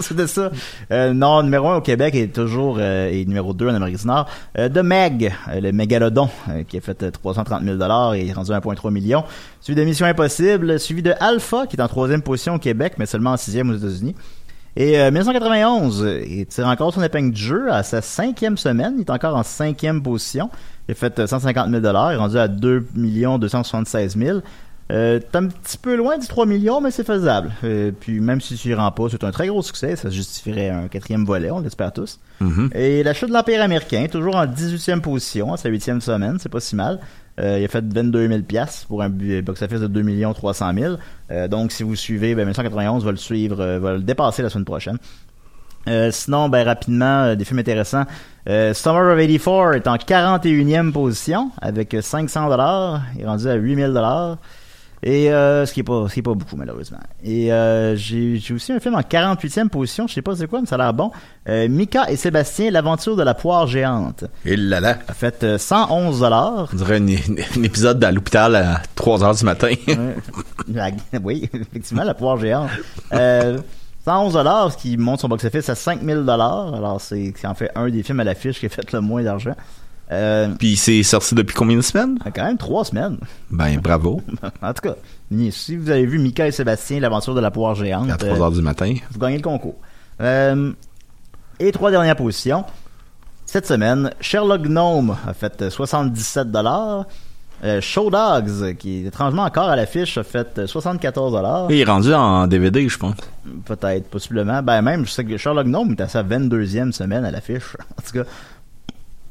C'était 0.00 0.26
ça. 0.26 0.50
Euh, 0.90 1.12
non, 1.12 1.42
numéro 1.44 1.68
1 1.68 1.76
au 1.76 1.80
Québec 1.82 2.16
est 2.16 2.34
toujours 2.34 2.78
euh, 2.80 3.08
et 3.10 3.24
numéro 3.26 3.52
2 3.54 3.68
en 3.68 3.74
Amérique 3.76 3.98
du 4.00 4.06
Nord. 4.08 4.28
Euh, 4.58 4.68
de 4.68 4.80
Meg, 4.80 5.32
euh, 5.50 5.60
le 5.60 5.70
mégalodon, 5.70 6.28
qui 6.66 6.78
a 6.78 6.80
fait 6.80 7.00
euh, 7.04 7.10
330 7.12 7.62
000 7.62 7.76
et 8.14 8.26
est 8.28 8.32
rendu 8.32 8.50
à 8.50 8.58
1,3 8.58 8.90
million. 8.90 9.22
Suivi 9.60 9.78
de 9.80 9.84
Mission 9.84 10.06
Impossible, 10.06 10.80
suivi 10.80 11.02
de 11.02 11.12
Alpha, 11.20 11.66
qui 11.68 11.76
est 11.76 11.80
en 11.82 11.86
troisième 11.86 12.22
position 12.22 12.54
au 12.54 12.58
Québec, 12.58 12.94
mais 12.98 13.06
seulement 13.06 13.32
en 13.32 13.36
sixième 13.36 13.70
aux 13.70 13.76
États-Unis. 13.76 14.16
Et 14.76 15.00
euh, 15.00 15.10
1991, 15.10 16.04
euh, 16.04 16.22
il 16.26 16.46
tire 16.46 16.66
encore 16.66 16.94
son 16.94 17.02
épingle 17.02 17.32
du 17.32 17.42
jeu 17.42 17.72
à 17.72 17.82
sa 17.82 18.00
cinquième 18.00 18.56
semaine. 18.56 18.94
Il 18.96 19.00
est 19.00 19.10
encore 19.10 19.36
en 19.36 19.42
cinquième 19.42 20.02
position. 20.02 20.50
Il 20.88 20.92
a 20.92 20.94
fait 20.94 21.18
euh, 21.18 21.26
150 21.26 21.70
000 21.70 21.80
Il 21.80 21.86
est 21.86 22.16
rendu 22.16 22.38
à 22.38 22.48
2 22.48 22.86
276 22.94 24.16
000. 24.16 24.40
Euh, 24.90 25.20
t'es 25.20 25.36
un 25.36 25.48
petit 25.48 25.76
peu 25.76 25.96
loin 25.96 26.16
du 26.16 26.26
3 26.26 26.46
millions, 26.46 26.80
mais 26.80 26.90
c'est 26.90 27.04
faisable. 27.04 27.50
Euh, 27.64 27.92
puis 27.98 28.20
même 28.20 28.40
si 28.40 28.56
tu 28.56 28.68
y 28.68 28.74
rends 28.74 28.90
pas, 28.90 29.04
c'est 29.10 29.22
un 29.22 29.30
très 29.30 29.48
gros 29.48 29.62
succès. 29.62 29.96
Ça 29.96 30.08
justifierait 30.08 30.70
un 30.70 30.88
quatrième 30.88 31.24
volet, 31.24 31.50
on 31.50 31.60
l'espère 31.60 31.92
tous. 31.92 32.18
Mhm. 32.40 32.70
Et 32.74 33.02
la 33.02 33.12
chute 33.12 33.28
de 33.28 33.34
l'Empire 33.34 33.62
américain, 33.62 34.06
toujours 34.10 34.36
en 34.36 34.46
18e 34.46 35.00
position, 35.00 35.52
à 35.52 35.56
sa 35.56 35.68
8e 35.68 36.00
semaine, 36.00 36.38
c'est 36.40 36.48
pas 36.48 36.60
si 36.60 36.74
mal. 36.74 37.00
Euh, 37.38 37.58
il 37.58 37.64
a 37.64 37.68
fait 37.68 37.84
22 37.84 38.28
000 38.28 38.42
piastres 38.42 38.86
pour 38.86 39.02
un 39.02 39.08
box-office 39.08 39.80
de 39.80 39.86
2 39.86 40.32
300 40.34 40.72
000. 40.74 40.94
Euh, 41.30 41.48
donc, 41.48 41.72
si 41.72 41.82
vous 41.82 41.94
suivez, 41.94 42.34
ben, 42.34 42.42
1991 42.42 43.04
va 43.04 43.10
le 43.10 43.16
suivre, 43.16 43.60
euh, 43.60 43.78
va 43.78 43.92
le 43.94 44.00
dépasser 44.00 44.42
la 44.42 44.50
semaine 44.50 44.64
prochaine. 44.64 44.98
Euh, 45.86 46.10
sinon, 46.10 46.48
ben, 46.48 46.64
rapidement, 46.64 47.34
des 47.34 47.44
films 47.44 47.60
intéressants. 47.60 48.04
Summer 48.46 49.12
of 49.12 49.18
84 49.18 49.74
est 49.74 49.86
en 49.86 49.96
41e 49.96 50.92
position 50.92 51.50
avec 51.60 51.94
euh, 51.94 52.00
500 52.00 52.48
dollars. 52.48 53.02
Il 53.14 53.22
est 53.22 53.26
rendu 53.26 53.46
à 53.46 53.54
8000 53.54 53.86
dollars. 53.88 54.38
Et 55.02 55.32
euh, 55.32 55.64
ce 55.64 55.72
qui 55.72 55.80
est 55.80 55.84
pas 55.84 56.06
ce 56.08 56.14
qui 56.14 56.20
est 56.20 56.22
pas 56.22 56.34
beaucoup 56.34 56.56
malheureusement. 56.56 56.98
Et 57.22 57.52
euh, 57.52 57.94
j'ai 57.96 58.40
aussi 58.52 58.72
un 58.72 58.80
film 58.80 58.94
en 58.94 59.00
48e 59.00 59.68
position, 59.68 60.06
je 60.06 60.14
sais 60.14 60.22
pas 60.22 60.34
c'est 60.34 60.46
quoi 60.46 60.60
mais 60.60 60.66
ça 60.66 60.74
a 60.74 60.78
l'air 60.78 60.94
bon. 60.94 61.12
Euh, 61.48 61.68
Mika 61.68 62.10
et 62.10 62.16
Sébastien 62.16 62.70
l'aventure 62.70 63.16
de 63.16 63.22
la 63.22 63.34
poire 63.34 63.66
géante. 63.66 64.24
Et 64.44 64.56
là 64.56 64.80
là. 64.80 64.98
A 65.06 65.14
fait 65.14 65.44
euh, 65.44 65.58
111 65.58 66.20
dollars. 66.20 66.68
On 66.72 66.76
dirait 66.76 66.96
un, 66.96 67.62
épisode 67.62 68.02
à 68.02 68.10
l'hôpital 68.10 68.56
à 68.56 68.82
3 68.96 69.24
heures 69.24 69.34
du 69.34 69.44
matin. 69.44 69.72
oui, 71.22 71.48
effectivement 71.52 72.04
la 72.04 72.14
poire 72.14 72.36
géante. 72.38 72.70
Euh, 73.12 73.58
111 74.04 74.32
dollars, 74.32 74.72
ce 74.72 74.78
qui 74.78 74.96
monte 74.96 75.20
son 75.20 75.28
box-office 75.28 75.68
à 75.68 75.74
5000 75.74 76.24
dollars. 76.24 76.74
Alors 76.74 77.00
c'est 77.00 77.32
c'est 77.36 77.46
en 77.46 77.54
fait 77.54 77.70
un 77.74 77.88
des 77.88 78.02
films 78.02 78.20
à 78.20 78.24
l'affiche 78.24 78.58
qui 78.58 78.66
a 78.66 78.68
fait 78.68 78.92
le 78.92 79.00
moins 79.00 79.22
d'argent. 79.22 79.54
Euh, 80.10 80.48
Puis 80.58 80.76
c'est 80.76 81.02
sorti 81.02 81.34
depuis 81.34 81.54
combien 81.54 81.76
de 81.76 81.82
semaines? 81.82 82.18
quand 82.34 82.44
même 82.44 82.56
trois 82.56 82.84
semaines. 82.84 83.18
Ben 83.50 83.78
bravo. 83.78 84.22
en 84.62 84.72
tout 84.72 84.82
cas, 84.82 84.94
si 85.50 85.76
vous 85.76 85.90
avez 85.90 86.06
vu 86.06 86.18
Mika 86.18 86.46
et 86.46 86.50
Sébastien, 86.52 87.00
l'aventure 87.00 87.34
de 87.34 87.40
la 87.40 87.50
poire 87.50 87.74
géante, 87.74 88.10
À 88.10 88.16
3 88.16 88.28
euh, 88.30 88.40
heures 88.40 88.52
du 88.52 88.62
matin. 88.62 88.94
vous 89.10 89.18
gagnez 89.18 89.36
le 89.36 89.42
concours. 89.42 89.76
Euh, 90.20 90.72
et 91.60 91.72
trois 91.72 91.90
dernières 91.90 92.16
positions. 92.16 92.64
Cette 93.44 93.66
semaine, 93.66 94.10
Sherlock 94.20 94.62
Gnome 94.62 95.16
a 95.26 95.34
fait 95.34 95.62
euh, 95.62 95.70
77 95.70 96.50
dollars. 96.50 97.06
Euh, 97.64 97.80
Show 97.80 98.08
Dogs, 98.08 98.76
qui 98.76 98.98
est 99.02 99.08
étrangement 99.08 99.42
encore 99.42 99.68
à 99.68 99.74
l'affiche, 99.74 100.16
a 100.16 100.22
fait 100.22 100.58
euh, 100.58 100.66
74 100.68 101.32
dollars. 101.32 101.66
Il 101.70 101.80
est 101.80 101.84
rendu 101.84 102.14
en 102.14 102.46
DVD, 102.46 102.88
je 102.88 102.96
pense. 102.96 103.16
Peut-être, 103.64 104.08
possiblement. 104.08 104.62
Ben 104.62 104.80
même, 104.80 105.04
je 105.06 105.10
sais 105.10 105.24
que 105.24 105.36
Sherlock 105.36 105.66
Gnome 105.66 105.92
est 105.92 106.00
à 106.00 106.08
sa 106.08 106.22
22e 106.22 106.92
semaine 106.92 107.24
à 107.24 107.30
l'affiche. 107.30 107.76
En 107.98 108.02
tout 108.02 108.22
cas. 108.22 108.30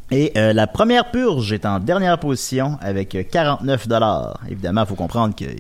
Et 0.10 0.32
euh, 0.38 0.54
la 0.54 0.68
première 0.68 1.12
purge 1.12 1.52
est 1.52 1.66
en 1.66 1.80
dernière 1.80 2.18
position 2.18 2.78
avec 2.82 3.14
euh, 3.16 3.24
49 3.30 3.88
dollars. 3.88 4.40
Évidemment, 4.50 4.84
il 4.84 4.88
faut 4.88 4.96
comprendre 4.96 5.36
qu'il 5.36 5.56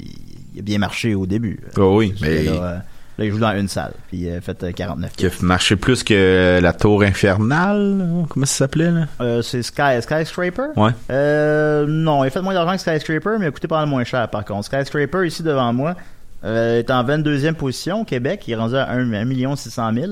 il 0.53 0.59
a 0.59 0.63
bien 0.63 0.79
marché 0.79 1.13
au 1.13 1.25
début. 1.25 1.59
Oh 1.77 1.97
oui, 1.97 2.15
mais 2.21 2.43
là, 2.43 2.51
euh, 2.51 2.77
Là, 3.17 3.25
il 3.25 3.31
joue 3.31 3.39
dans 3.39 3.57
une 3.57 3.67
salle. 3.67 3.93
Puis 4.09 4.17
il 4.17 4.31
a 4.31 4.41
fait 4.41 4.61
euh, 4.63 4.71
49 4.71 5.13
Qui 5.15 5.25
a 5.25 5.29
marché 5.41 5.75
plus 5.75 6.03
que 6.03 6.59
la 6.61 6.73
tour 6.73 7.01
infernale. 7.01 8.25
Comment 8.29 8.45
ça 8.45 8.57
s'appelait, 8.57 8.91
là? 8.91 9.07
Euh, 9.21 9.41
c'est 9.41 9.63
Sky, 9.63 10.01
Skyscraper? 10.01 10.67
Ouais. 10.75 10.91
Euh, 11.09 11.85
non, 11.87 12.23
il 12.23 12.27
a 12.27 12.29
fait 12.29 12.41
moins 12.41 12.53
d'argent 12.53 12.73
que 12.73 12.79
Skyscraper, 12.79 13.37
mais 13.39 13.45
il 13.45 13.49
a 13.49 13.51
coûté 13.51 13.67
pas 13.67 13.79
mal 13.79 13.89
moins 13.89 14.03
cher, 14.03 14.29
par 14.29 14.45
contre. 14.45 14.65
Skyscraper, 14.65 15.25
ici, 15.25 15.41
devant 15.41 15.73
moi, 15.73 15.95
euh, 16.43 16.79
est 16.79 16.91
en 16.91 17.03
22e 17.03 17.53
position 17.53 18.01
au 18.01 18.05
Québec. 18.05 18.43
Il 18.47 18.51
est 18.51 18.55
rendu 18.55 18.75
à 18.75 18.91
1, 18.91 19.11
1 19.11 19.55
600 19.55 19.93
000. 19.95 20.11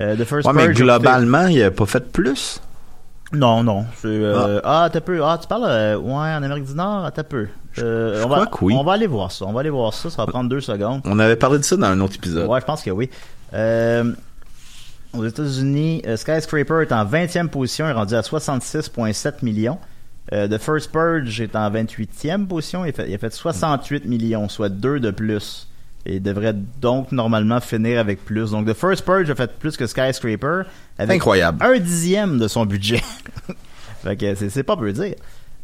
Euh, 0.00 0.14
The 0.14 0.24
First 0.24 0.46
Ouais, 0.46 0.52
mais 0.54 0.66
Purge 0.66 0.76
globalement, 0.76 1.46
il 1.46 1.60
a 1.60 1.72
pas 1.72 1.86
fait 1.86 2.12
plus. 2.12 2.60
Non, 3.32 3.62
non. 3.62 3.86
euh, 4.04 4.60
ah, 4.64 4.88
t'as 4.92 5.00
peu. 5.00 5.24
Ah, 5.24 5.38
tu 5.40 5.48
parles, 5.48 5.64
euh, 5.66 5.96
ouais, 5.96 6.12
en 6.12 6.42
Amérique 6.42 6.64
du 6.64 6.74
Nord, 6.74 7.10
t'as 7.12 7.24
peu. 7.24 7.48
Euh, 7.78 8.22
on, 8.24 8.28
va, 8.28 8.46
crois 8.46 8.46
que 8.46 8.64
oui. 8.64 8.74
on 8.78 8.84
va 8.84 8.92
aller 8.92 9.06
voir 9.06 9.32
ça. 9.32 9.46
On 9.46 9.52
va 9.52 9.60
aller 9.60 9.70
voir 9.70 9.92
ça. 9.92 10.10
Ça 10.10 10.24
va 10.24 10.30
prendre 10.30 10.48
deux 10.48 10.60
secondes. 10.60 11.00
On 11.04 11.18
avait 11.18 11.36
parlé 11.36 11.58
de 11.58 11.64
ça 11.64 11.76
dans 11.76 11.86
un 11.86 12.00
autre 12.00 12.16
épisode. 12.16 12.48
Ouais, 12.48 12.60
je 12.60 12.66
pense 12.66 12.82
que 12.82 12.90
oui. 12.90 13.10
Euh, 13.52 14.12
aux 15.12 15.24
États-Unis, 15.24 16.02
Skyscraper 16.16 16.82
est 16.82 16.92
en 16.92 17.04
20e 17.04 17.48
position, 17.48 17.86
est 17.86 17.92
rendu 17.92 18.14
à 18.14 18.20
66,7 18.20 19.44
millions. 19.44 19.78
The 20.32 20.58
First 20.58 20.90
Purge 20.90 21.40
est 21.40 21.54
en 21.54 21.70
28e 21.70 22.46
position, 22.46 22.84
il 22.84 22.88
a 22.88 22.92
fait, 22.92 23.08
il 23.08 23.14
a 23.14 23.18
fait 23.18 23.32
68 23.32 24.06
millions, 24.06 24.48
soit 24.48 24.70
deux 24.70 24.98
de 24.98 25.10
plus. 25.10 25.68
Et 26.06 26.16
il 26.16 26.22
devrait 26.22 26.54
donc 26.80 27.12
normalement 27.12 27.60
finir 27.60 27.98
avec 27.98 28.24
plus. 28.24 28.50
Donc 28.50 28.66
The 28.66 28.74
First 28.74 29.04
Purge 29.04 29.30
a 29.30 29.34
fait 29.34 29.50
plus 29.58 29.76
que 29.76 29.86
Skyscraper. 29.86 30.62
Avec 30.98 31.16
Incroyable. 31.16 31.58
Un 31.64 31.78
dixième 31.78 32.38
de 32.38 32.48
son 32.48 32.66
budget. 32.66 33.02
fait 34.02 34.16
que 34.16 34.34
c'est, 34.48 34.62
pas 34.62 34.76
peu 34.76 34.92
dire. 34.92 35.14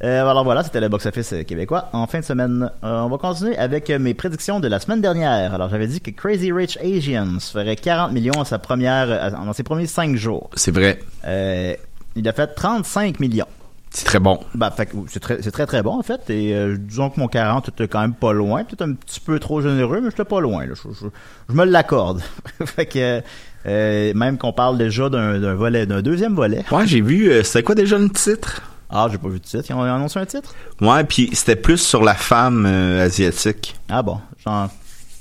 Euh, 0.03 0.27
alors 0.27 0.45
voilà, 0.45 0.65
c'était 0.65 0.81
le 0.81 0.89
box-office 0.89 1.35
québécois 1.47 1.91
en 1.93 2.07
fin 2.07 2.21
de 2.21 2.25
semaine. 2.25 2.71
Euh, 2.83 3.03
on 3.03 3.09
va 3.11 3.19
continuer 3.19 3.59
avec 3.59 3.91
mes 3.91 4.15
prédictions 4.15 4.59
de 4.59 4.67
la 4.67 4.81
semaine 4.81 5.03
dernière. 5.03 5.53
Alors 5.53 5.69
j'avais 5.69 5.87
dit 5.87 6.01
que 6.01 6.11
Crazy 6.11 6.53
Rich 6.53 6.79
Asians 6.79 7.39
ferait 7.39 7.77
40 7.77 8.13
millions 8.13 8.41
à 8.41 8.47
sa 8.47 8.59
première, 8.59 9.31
dans 9.33 9.53
ses 9.53 9.63
premiers 9.63 9.87
5 9.87 10.17
jours. 10.17 10.49
C'est 10.55 10.71
vrai. 10.71 11.01
Euh, 11.27 11.75
il 12.17 12.27
a 12.27 12.33
fait 12.33 12.47
35 12.47 13.21
millions. 13.21 13.47
C'est 13.93 14.05
très 14.05 14.21
bon. 14.21 14.39
Bah, 14.55 14.73
c'est 15.09 15.19
très, 15.19 15.43
c'est 15.43 15.51
très 15.51 15.67
très 15.67 15.83
bon 15.83 15.99
en 15.99 16.03
fait. 16.03 16.31
Et 16.31 16.55
euh, 16.55 16.77
disons 16.79 17.11
que 17.11 17.19
mon 17.19 17.27
40 17.27 17.71
était 17.71 17.89
quand 17.89 18.01
même 18.01 18.15
pas 18.15 18.33
loin, 18.33 18.63
peut-être 18.63 18.83
un 18.83 18.93
petit 18.95 19.19
peu 19.19 19.39
trop 19.41 19.61
généreux, 19.61 20.01
mais 20.01 20.11
j'étais 20.11 20.25
pas 20.25 20.41
loin. 20.41 20.65
là. 20.65 20.75
Je, 20.75 20.93
je- 20.93 21.07
je 21.49 21.55
me 21.55 21.65
l'accorde. 21.65 22.23
fait 22.67 22.87
que 22.87 23.21
euh, 23.67 24.13
même 24.15 24.39
qu'on 24.39 24.53
parle 24.53 24.79
déjà 24.79 25.09
d'un, 25.09 25.41
d'un 25.41 25.55
volet, 25.55 25.87
d'un 25.87 26.03
deuxième 26.03 26.37
volet. 26.37 26.65
Ouais, 26.71 26.87
j'ai 26.87 27.01
vu, 27.01 27.31
euh, 27.33 27.43
c'était 27.43 27.65
quoi 27.65 27.75
déjà 27.75 27.99
le 27.99 28.09
titre? 28.11 28.63
Ah, 28.91 29.09
j'ai 29.11 29.19
pas 29.19 29.29
vu 29.29 29.41
de 29.41 29.45
titre. 29.45 29.65
Ils 29.69 29.75
ont 29.75 29.83
annoncé 29.83 30.21
un 30.21 30.27
titre? 30.27 30.55
Ouais, 30.81 31.03
puis 31.05 31.29
c'était 31.33 31.57
plus 31.57 31.79
sur 31.79 32.03
la 32.05 32.15
femme 32.15 32.67
asiatique. 32.67 33.77
Ah 33.89 34.03
bon, 34.03 34.19
genre, 34.45 34.69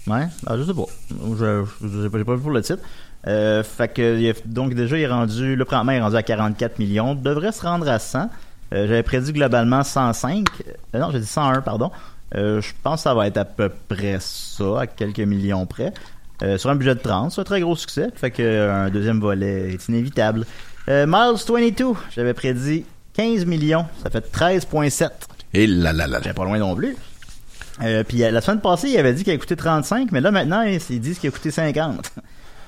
ouais, 0.08 0.28
ah, 0.46 0.58
je 0.58 0.64
sais 0.64 0.74
pas. 0.74 0.86
Je, 1.10 1.64
je, 1.82 2.02
j'ai 2.04 2.10
pas, 2.10 2.36
vu 2.36 2.42
pour 2.42 2.52
le 2.52 2.62
titre. 2.62 2.82
Fait 3.26 3.94
que, 3.94 4.20
il 4.20 4.34
donc 4.46 4.74
déjà, 4.76 4.96
il 4.98 5.02
est 5.02 5.08
rendu, 5.08 5.56
le 5.56 5.66
il 5.72 5.90
est 5.92 6.02
rendu 6.02 6.16
à 6.16 6.24
44 6.24 6.80
millions. 6.80 7.14
Devrait 7.16 7.52
se 7.52 7.62
rendre 7.64 7.88
à 7.90 7.98
100. 8.00 8.30
Euh, 8.74 8.88
j'avais 8.88 9.04
prédit 9.04 9.34
globalement 9.34 9.84
105. 9.84 10.48
Euh, 10.96 11.00
non, 11.00 11.12
j'ai 11.12 11.20
dit 11.20 11.26
101, 11.26 11.62
pardon. 11.62 11.92
Euh, 12.36 12.62
je 12.62 12.74
pense 12.84 12.98
que 12.98 13.02
ça 13.04 13.14
va 13.14 13.28
être 13.28 13.38
à 13.38 13.46
peu 13.46 13.72
près 13.88 14.18
ça, 14.20 14.82
à 14.82 14.88
quelques 14.88 15.20
millions 15.20 15.66
près. 15.66 15.94
Sur 16.58 16.70
un 16.70 16.76
budget 16.76 16.96
de 16.96 17.02
30, 17.02 17.34
c'est 17.34 17.42
un 17.42 17.44
très 17.44 17.60
gros 17.60 17.76
succès. 17.76 18.08
Fait 18.16 18.32
que 18.32 18.70
un 18.70 18.90
deuxième 18.90 19.20
volet 19.20 19.74
est 19.74 19.90
inévitable. 19.90 20.46
Miles 20.88 21.36
22, 21.36 21.86
j'avais 22.16 22.34
prédit 22.34 22.86
15 23.14 23.46
millions. 23.46 23.86
Ça 24.02 24.10
fait 24.10 24.26
13,7. 24.34 25.10
Et 25.54 25.68
là 25.68 25.92
là 25.92 26.08
là. 26.08 26.20
J'étais 26.20 26.34
pas 26.34 26.46
loin 26.46 26.58
non 26.58 26.76
plus. 26.76 26.96
Puis 28.08 28.20
la 28.20 28.40
semaine 28.40 28.62
passée, 28.62 28.88
il 28.88 28.98
avait 28.98 29.12
dit 29.12 29.26
qu'il 29.26 29.34
a 29.34 29.38
coûté 29.38 29.58
35, 29.58 30.14
mais 30.14 30.22
là 30.22 30.32
maintenant, 30.32 30.62
ils, 30.62 31.02
disent 31.02 31.20
qu'il 31.20 31.28
a 31.28 31.32
coûté 31.32 31.52
50. 31.52 32.10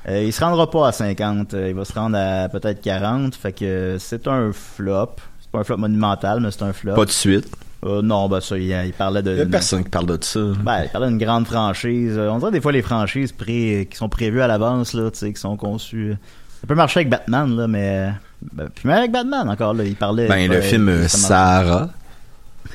Euh, 0.07 0.23
il 0.23 0.33
se 0.33 0.43
rendra 0.43 0.69
pas 0.69 0.87
à 0.87 0.91
50, 0.91 1.53
euh, 1.53 1.69
il 1.69 1.75
va 1.75 1.85
se 1.85 1.93
rendre 1.93 2.17
à 2.17 2.49
peut-être 2.49 2.81
40, 2.81 3.35
fait 3.35 3.53
que 3.53 3.97
c'est 3.99 4.27
un 4.27 4.51
flop. 4.51 5.15
C'est 5.51 5.57
pas 5.57 5.59
un 5.59 5.63
flop 5.65 5.77
monumental, 5.77 6.39
mais 6.39 6.49
c'est 6.49 6.63
un 6.63 6.71
flop. 6.71 6.93
Pas 6.93 7.03
de 7.03 7.11
suite. 7.11 7.45
Euh, 7.83 8.01
non, 8.01 8.29
ben 8.29 8.39
ça, 8.39 8.57
il, 8.57 8.69
il 8.69 8.93
parlait 8.93 9.21
de... 9.21 9.31
Il 9.31 9.37
y 9.39 9.41
a 9.41 9.45
personne 9.47 9.83
qui 9.83 9.89
parle 9.89 10.05
de 10.05 10.17
ça. 10.23 10.39
Ben, 10.63 10.83
il 10.83 10.89
parlait 10.89 11.09
d'une 11.09 11.17
grande 11.17 11.45
franchise. 11.45 12.13
Euh, 12.15 12.29
On 12.29 12.37
dirait 12.37 12.51
des 12.51 12.61
fois 12.61 12.71
les 12.71 12.81
franchises 12.83 13.33
pré- 13.33 13.87
qui 13.89 13.97
sont 13.97 14.07
prévues 14.07 14.41
à 14.41 14.47
l'avance, 14.47 14.93
là, 14.93 15.09
tu 15.11 15.17
sais, 15.17 15.33
qui 15.33 15.41
sont 15.41 15.57
conçues. 15.57 16.15
Ça 16.61 16.67
peut 16.67 16.75
marcher 16.75 16.99
avec 17.01 17.09
Batman, 17.09 17.53
là, 17.53 17.67
mais... 17.67 18.11
ben, 18.53 18.69
puis 18.73 18.87
même 18.87 18.99
avec 18.99 19.11
Batman, 19.11 19.49
encore, 19.49 19.73
là, 19.73 19.83
il 19.83 19.95
parlait... 19.95 20.27
Ben, 20.27 20.49
le 20.49 20.61
film 20.61 20.87
euh. 20.87 21.07
Sahara. 21.09 21.89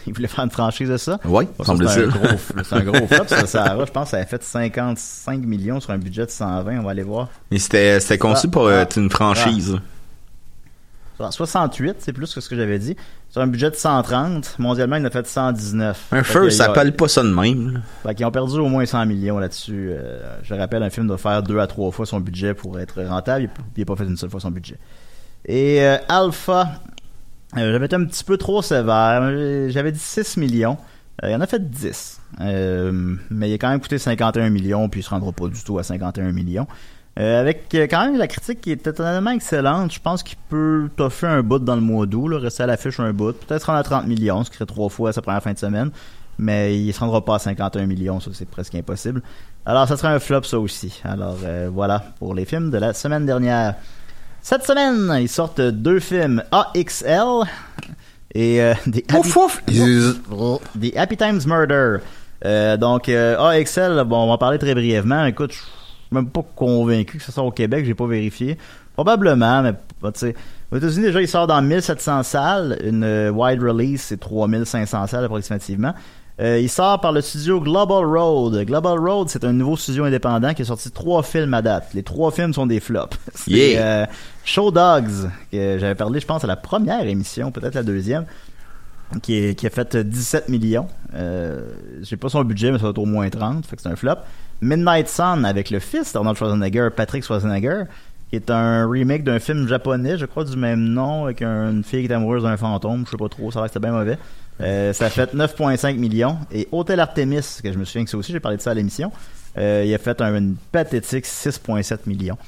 Il 0.09 0.13
voulait 0.13 0.29
faire 0.29 0.45
une 0.45 0.51
franchise 0.51 0.89
de 0.89 0.97
ça? 0.97 1.19
Oui, 1.25 1.47
semble-t-il. 1.65 2.11
c'est 2.65 2.75
un 2.75 2.81
gros 2.81 3.07
flop, 3.09 3.25
ça, 3.29 3.47
Sahara. 3.47 3.85
Je 3.85 3.91
pense 3.91 4.05
que 4.05 4.11
ça 4.11 4.19
a 4.19 4.25
fait 4.27 4.43
55 4.43 5.41
millions 5.41 5.81
sur 5.81 5.93
un 5.93 5.99
budget 5.99 6.27
de 6.27 6.31
120. 6.31 6.79
On 6.79 6.83
va 6.83 6.91
aller 6.91 7.03
voir. 7.05 7.29
Mais 7.51 7.59
c'était 7.59 8.19
conçu 8.19 8.49
Ah, 8.49 8.51
pour 8.51 8.69
ah, 8.69 8.83
être 8.83 8.99
une 8.99 9.11
franchise. 9.11 9.79
Ah, 11.19 11.31
68, 11.31 11.97
c'est 12.01 12.13
plus 12.13 12.35
que 12.35 12.41
ce 12.41 12.49
que 12.49 12.57
j'avais 12.57 12.79
dit. 12.79 12.95
Sur 13.31 13.41
un 13.41 13.47
budget 13.47 13.71
de 13.71 13.77
130, 13.77 14.59
mondialement, 14.59 14.97
il 14.97 15.03
en 15.03 15.07
a 15.07 15.11
fait 15.11 15.27
119. 15.27 16.09
Un 16.13 16.23
feu, 16.23 16.33
ça 16.33 16.41
il 16.41 16.45
y 16.45 16.47
a- 16.49 16.51
s'appelle 16.51 16.95
pas 16.95 17.09
ça 17.09 17.23
de 17.23 17.29
même. 17.31 17.83
Fait 18.03 18.15
qu'ils 18.15 18.27
ont 18.27 18.31
perdu 18.31 18.59
au 18.59 18.69
moins 18.69 18.85
100 18.85 19.07
millions 19.07 19.39
là-dessus. 19.39 19.89
Euh, 19.93 20.37
je 20.43 20.55
rappelle, 20.55 20.83
un 20.83 20.91
film 20.91 21.07
doit 21.07 21.19
faire 21.19 21.43
deux 21.43 21.59
à 21.59 21.67
trois 21.67 21.91
fois 21.91 22.05
son 22.07 22.21
budget 22.21 22.53
pour 22.55 22.79
être 22.79 23.03
rentable. 23.03 23.49
Il 23.77 23.81
n'a 23.81 23.85
pas 23.87 23.97
fait 23.97 24.05
une 24.05 24.17
seule 24.17 24.31
fois 24.31 24.41
son 24.41 24.51
budget. 24.51 24.77
Et 25.47 25.81
euh, 25.83 25.97
Alpha, 26.09 26.69
euh, 27.57 27.73
j'avais 27.73 27.87
été 27.87 27.97
un 27.97 28.05
petit 28.05 28.25
peu 28.25 28.37
trop 28.37 28.61
sévère. 28.63 29.23
J'avais 29.71 29.93
dit 29.93 29.99
6 29.99 30.37
millions. 30.37 30.77
Il 31.23 31.35
en 31.35 31.41
a 31.41 31.47
fait 31.47 31.71
10. 31.71 32.21
Euh, 32.43 32.93
mais 33.31 33.49
il 33.49 33.55
a 33.55 33.59
quand 33.59 33.71
même 33.71 33.81
coûté 33.81 33.97
51 33.97 34.51
millions, 34.51 34.87
puis 34.91 35.01
il 35.01 35.03
se 35.03 35.09
rendra 35.11 35.33
pas 35.33 35.49
du 35.49 35.63
tout 35.65 35.79
à 35.79 35.83
51 35.83 36.33
millions. 36.33 36.67
Euh, 37.19 37.41
avec 37.41 37.75
euh, 37.75 37.87
quand 37.89 38.05
même 38.05 38.19
la 38.19 38.27
critique 38.27 38.61
qui 38.61 38.73
est 38.73 38.87
étonnamment 38.87 39.31
excellente, 39.31 39.93
je 39.93 40.01
pense 40.01 40.23
qu'il 40.23 40.37
peut 40.51 40.91
t'offrir 40.97 41.31
un 41.31 41.43
bout 41.43 41.59
dans 41.59 41.75
le 41.75 41.81
mois 41.81 42.05
d'août, 42.05 42.29
là, 42.29 42.39
rester 42.39 42.65
à 42.65 42.67
l'affiche 42.67 43.01
un 43.01 43.13
bout, 43.15 43.33
peut-être 43.33 43.65
rendre 43.65 43.79
à 43.79 43.83
30 43.83 44.07
millions, 44.07 44.45
ce 44.45 44.51
qui 44.51 44.57
serait 44.57 44.67
trois 44.67 44.91
fois 44.91 45.15
sa 45.15 45.23
première 45.23 45.43
fin 45.43 45.55
de 45.55 45.59
semaine, 45.59 45.91
mais 46.39 46.79
il 46.79 46.93
se 46.93 47.01
rendra 47.01 47.25
pas 47.25 47.37
à 47.37 47.39
51 47.39 47.87
millions, 47.87 48.21
ça 48.21 48.31
c'est 48.35 48.49
presque 48.49 48.75
impossible. 48.75 49.23
Alors 49.65 49.89
ça 49.89 49.97
serait 49.97 50.13
un 50.13 50.19
flop 50.19 50.43
ça 50.43 50.59
aussi. 50.59 51.01
Alors 51.05 51.39
euh, 51.45 51.71
voilà 51.73 52.05
pour 52.19 52.35
les 52.35 52.45
films 52.45 52.71
de 52.71 52.77
la 52.77 52.93
semaine 52.93 53.25
dernière. 53.25 53.77
Cette 54.43 54.65
semaine, 54.65 55.11
ils 55.19 55.29
sortent 55.29 55.61
deux 55.61 56.01
films 56.01 56.43
AXL 56.53 57.47
et 58.35 58.61
euh, 58.61 58.75
des 58.87 59.05
Happy, 59.09 60.97
Happy 60.97 61.17
Times 61.17 61.41
Murder. 61.47 61.97
Euh, 62.45 62.77
donc 62.77 63.09
euh, 63.09 63.39
AXL, 63.39 64.05
bon, 64.05 64.25
on 64.25 64.27
va 64.27 64.35
en 64.35 64.39
parler 64.39 64.59
très 64.59 64.75
brièvement. 64.75 65.25
Écoute, 65.25 65.53
je 65.53 65.59
même 66.11 66.29
pas 66.29 66.45
convaincu 66.55 67.19
que 67.19 67.25
ça 67.25 67.33
sort 67.33 67.47
au 67.47 67.51
Québec, 67.53 67.85
j'ai 67.85 67.95
pas 67.95 68.07
vérifié. 68.07 68.57
Probablement, 68.95 69.63
mais 69.63 69.73
bah, 70.01 70.11
tu 70.13 70.21
sais, 70.21 70.35
aux 70.73 70.77
États-Unis 70.77 71.07
déjà, 71.07 71.21
il 71.21 71.29
sort 71.29 71.47
dans 71.47 71.61
1700 71.61 72.23
salles, 72.23 72.79
une 72.85 73.05
euh, 73.05 73.31
wide 73.31 73.63
release, 73.63 74.03
c'est 74.03 74.19
3500 74.19 75.07
salles 75.07 75.25
approximativement. 75.25 75.93
Euh, 76.39 76.59
il 76.61 76.69
sort 76.69 77.01
par 77.01 77.13
le 77.13 77.23
studio 77.23 77.61
Global 77.61 78.05
Road. 78.05 78.63
Global 78.67 78.99
Road, 78.99 79.29
c'est 79.31 79.43
un 79.45 79.55
nouveau 79.55 79.77
studio 79.77 80.05
indépendant 80.05 80.53
qui 80.53 80.63
a 80.63 80.65
sorti 80.67 80.91
trois 80.91 81.23
films 81.23 81.55
à 81.55 81.63
date. 81.63 81.89
Les 81.95 82.03
trois 82.03 82.31
films 82.31 82.53
sont 82.53 82.67
des 82.67 82.79
flops. 82.81 83.17
C'est 83.35 83.51
Yeah. 83.53 83.83
euh, 84.03 84.07
Show 84.45 84.71
Dogs, 84.71 85.31
que 85.51 85.79
j'avais 85.79 85.95
parlé, 85.95 86.21
je 86.21 86.27
pense, 86.27 86.45
à 86.45 86.47
la 86.47 86.57
première 86.57 87.07
émission, 87.07 87.51
peut-être 87.51 87.75
la 87.75 87.83
deuxième, 87.83 88.27
qui, 89.23 89.55
a 89.67 89.71
fait 89.71 89.97
17 89.97 90.49
millions. 90.49 90.87
Euh, 91.15 91.61
J'ai 92.03 92.17
pas 92.17 92.29
son 92.29 92.43
budget, 92.45 92.73
mais 92.73 92.79
ça 92.79 92.85
va 92.85 92.91
être 92.91 92.99
au 92.99 93.07
moins 93.07 93.29
30, 93.29 93.67
fait 93.67 93.77
que 93.77 93.83
c'est 93.83 93.89
un 93.89 93.97
flop. 93.97 94.17
Midnight 94.61 95.09
Sun 95.09 95.45
avec 95.45 95.71
le 95.71 95.79
fils 95.79 96.13
d'Arnold 96.13 96.37
Schwarzenegger, 96.37 96.89
Patrick 96.95 97.23
Schwarzenegger, 97.25 97.85
qui 98.31 98.37
est 98.37 98.51
un 98.51 98.89
remake 98.89 99.23
d'un 99.23 99.39
film 99.39 99.69
japonais, 99.69 100.19
je 100.19 100.27
crois, 100.27 100.45
du 100.45 100.57
même 100.57 100.81
nom, 100.81 101.25
avec 101.27 101.43
un- 101.43 101.71
une 101.71 101.85
fille 101.85 102.05
qui 102.07 102.11
est 102.13 102.15
amoureuse 102.15 102.43
d'un 102.43 102.57
fantôme, 102.57 103.05
je 103.07 103.13
sais 103.13 103.17
pas 103.17 103.29
trop, 103.29 103.51
ça 103.53 103.61
a 103.61 103.67
l'air 103.67 103.81
bien 103.81 103.93
mauvais. 103.93 104.19
Euh, 104.61 104.93
ça 104.93 105.07
a 105.07 105.11
fait 105.11 105.33
9,5 105.35 105.97
millions. 105.99 106.39
Et 106.51 106.67
Hotel 106.73 106.99
Artemis, 107.01 107.59
que 107.63 107.73
je 107.73 107.79
me 107.79 107.85
souviens 107.85 108.05
que 108.05 108.11
ça 108.11 108.17
aussi, 108.17 108.33
j'ai 108.33 108.41
parlé 108.41 108.57
de 108.57 108.63
ça 108.63 108.71
à 108.71 108.75
l'émission, 108.75 109.13
euh, 109.59 109.85
il 109.87 109.95
a 109.95 109.99
fait 109.99 110.21
un, 110.23 110.35
une 110.35 110.57
pathétique 110.73 111.27
6,7 111.27 112.07
millions. 112.07 112.39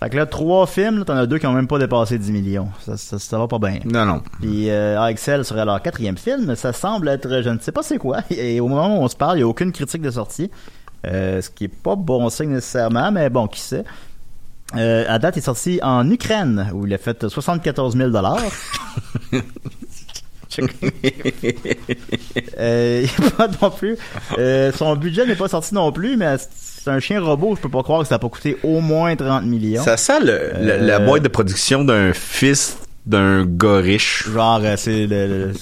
Fait 0.00 0.10
que 0.10 0.16
là, 0.16 0.26
trois 0.26 0.66
films, 0.66 0.98
là, 0.98 1.04
t'en 1.04 1.16
as 1.16 1.26
deux 1.26 1.38
qui 1.38 1.46
ont 1.46 1.52
même 1.52 1.66
pas 1.68 1.78
dépassé 1.78 2.18
10 2.18 2.32
millions. 2.32 2.68
Ça, 2.84 2.96
ça, 2.96 3.18
ça 3.18 3.38
va 3.38 3.46
pas 3.48 3.58
bien. 3.58 3.78
Non, 3.84 4.04
non. 4.04 4.22
Puis 4.40 4.68
euh, 4.70 5.00
AXL 5.00 5.44
serait 5.44 5.64
leur 5.64 5.80
quatrième 5.80 6.18
film. 6.18 6.54
Ça 6.56 6.72
semble 6.72 7.08
être, 7.08 7.42
je 7.42 7.48
ne 7.48 7.58
sais 7.58 7.72
pas 7.72 7.82
c'est 7.82 7.98
quoi. 7.98 8.18
Et 8.30 8.60
au 8.60 8.68
moment 8.68 8.98
où 8.98 9.02
on 9.02 9.08
se 9.08 9.16
parle, 9.16 9.36
il 9.36 9.40
n'y 9.40 9.44
a 9.44 9.48
aucune 9.48 9.72
critique 9.72 10.02
de 10.02 10.10
sortie. 10.10 10.50
Euh, 11.06 11.40
ce 11.40 11.50
qui 11.50 11.64
est 11.64 11.68
pas 11.68 11.96
bon 11.96 12.28
signe 12.30 12.50
nécessairement, 12.50 13.12
mais 13.12 13.30
bon, 13.30 13.46
qui 13.46 13.60
sait. 13.60 13.84
Euh, 14.76 15.04
à 15.08 15.18
date, 15.18 15.36
il 15.36 15.38
est 15.40 15.42
sorti 15.42 15.78
en 15.82 16.10
Ukraine, 16.10 16.70
où 16.74 16.86
il 16.86 16.94
a 16.94 16.98
fait 16.98 17.28
74 17.28 17.96
000 17.96 18.10
euh, 22.58 23.04
il 23.04 23.22
n'y 23.22 23.26
a 23.26 23.30
pas 23.30 23.48
non 23.48 23.70
plus. 23.70 23.96
euh, 24.38 24.72
son 24.72 24.96
budget 24.96 25.26
n'est 25.26 25.36
pas 25.36 25.48
sorti 25.48 25.74
non 25.74 25.92
plus, 25.92 26.16
mais 26.16 26.36
c'est 26.84 26.90
un 26.90 27.00
chien 27.00 27.20
robot. 27.20 27.56
Je 27.56 27.62
peux 27.62 27.68
pas 27.70 27.82
croire 27.82 28.02
que 28.02 28.06
ça 28.08 28.16
n'a 28.16 28.18
pas 28.18 28.28
coûté 28.28 28.56
au 28.62 28.80
moins 28.80 29.16
30 29.16 29.44
millions. 29.44 29.82
Ça 29.82 29.96
sent 29.96 30.20
le- 30.20 30.52
la 30.86 30.96
Euh, 30.96 30.98
boîte 31.06 31.22
de 31.22 31.28
production 31.28 31.82
d'un 31.84 32.12
fils 32.12 32.76
d'un 33.06 33.44
gars 33.46 33.78
riche. 33.78 34.28
Genre, 34.30 34.60
euh, 34.62 34.74
c'est 34.76 35.06
le, 35.06 35.26
le- 35.26 35.52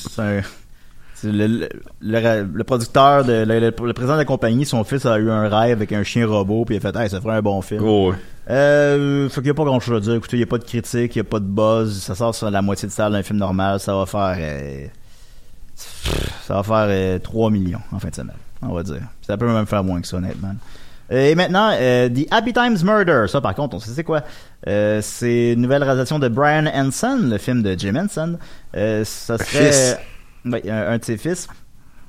Le, 1.24 2.42
le, 2.52 2.64
producteur, 2.64 3.24
de, 3.24 3.44
le, 3.46 3.70
président 3.92 4.14
de 4.14 4.18
la 4.18 4.24
compagnie, 4.24 4.66
son 4.66 4.82
fils 4.82 5.06
a 5.06 5.18
eu 5.18 5.30
un 5.30 5.48
rêve 5.48 5.76
avec 5.78 5.92
un 5.92 6.02
chien 6.02 6.26
robot, 6.26 6.64
puis 6.64 6.74
il 6.74 6.78
a 6.78 6.80
fait, 6.80 6.96
hey, 6.98 7.08
ça 7.08 7.20
ferait 7.20 7.36
un 7.36 7.42
bon 7.42 7.62
film. 7.62 7.80
Oh. 7.84 8.12
Euh, 8.50 9.28
fait 9.28 9.40
qu'il 9.40 9.46
y 9.46 9.50
a 9.50 9.54
pas 9.54 9.62
grand 9.64 9.78
chose 9.78 9.98
à 9.98 10.00
dire. 10.00 10.14
Écoutez, 10.16 10.36
il 10.38 10.40
y 10.40 10.42
a 10.42 10.46
pas 10.46 10.58
de 10.58 10.64
critique, 10.64 11.14
il 11.14 11.18
y 11.18 11.20
a 11.20 11.24
pas 11.24 11.38
de 11.38 11.44
buzz. 11.44 12.02
Ça 12.02 12.16
sort 12.16 12.34
sur 12.34 12.50
la 12.50 12.60
moitié 12.60 12.88
de 12.88 12.92
salle 12.92 13.12
d'un 13.12 13.22
film 13.22 13.38
normal. 13.38 13.78
Ça 13.78 13.94
va 13.94 14.04
faire, 14.06 14.36
euh, 14.36 14.86
ça 16.44 16.54
va 16.54 16.62
faire 16.64 16.86
euh, 16.88 17.18
3 17.20 17.50
millions 17.50 17.80
en 17.92 18.00
fin 18.00 18.08
de 18.08 18.14
semaine. 18.16 18.36
On 18.60 18.74
va 18.74 18.82
dire. 18.82 19.02
Ça 19.24 19.36
peut 19.36 19.46
même 19.46 19.66
faire 19.66 19.84
moins 19.84 20.00
que 20.00 20.06
ça, 20.08 20.16
honnêtement. 20.16 20.54
Euh, 21.12 21.30
Et 21.30 21.34
maintenant, 21.34 21.70
euh, 21.74 22.08
The 22.08 22.26
Happy 22.30 22.52
Times 22.52 22.78
Murder. 22.82 23.26
Ça, 23.28 23.40
par 23.40 23.54
contre, 23.54 23.76
on 23.76 23.78
sait 23.78 23.90
c'est 23.90 24.04
quoi. 24.04 24.22
Euh, 24.66 25.00
c'est 25.02 25.52
une 25.52 25.60
nouvelle 25.60 25.82
réalisation 25.82 26.18
de 26.18 26.28
Brian 26.28 26.66
Henson, 26.66 27.18
le 27.22 27.38
film 27.38 27.62
de 27.62 27.74
Jim 27.78 27.94
Henson. 27.96 28.38
Ça 28.74 29.38
serait 29.38 29.72
fils. 29.72 29.96
Un, 30.44 30.52
un 30.68 30.98
de 30.98 31.04
ses 31.04 31.16
fils. 31.16 31.48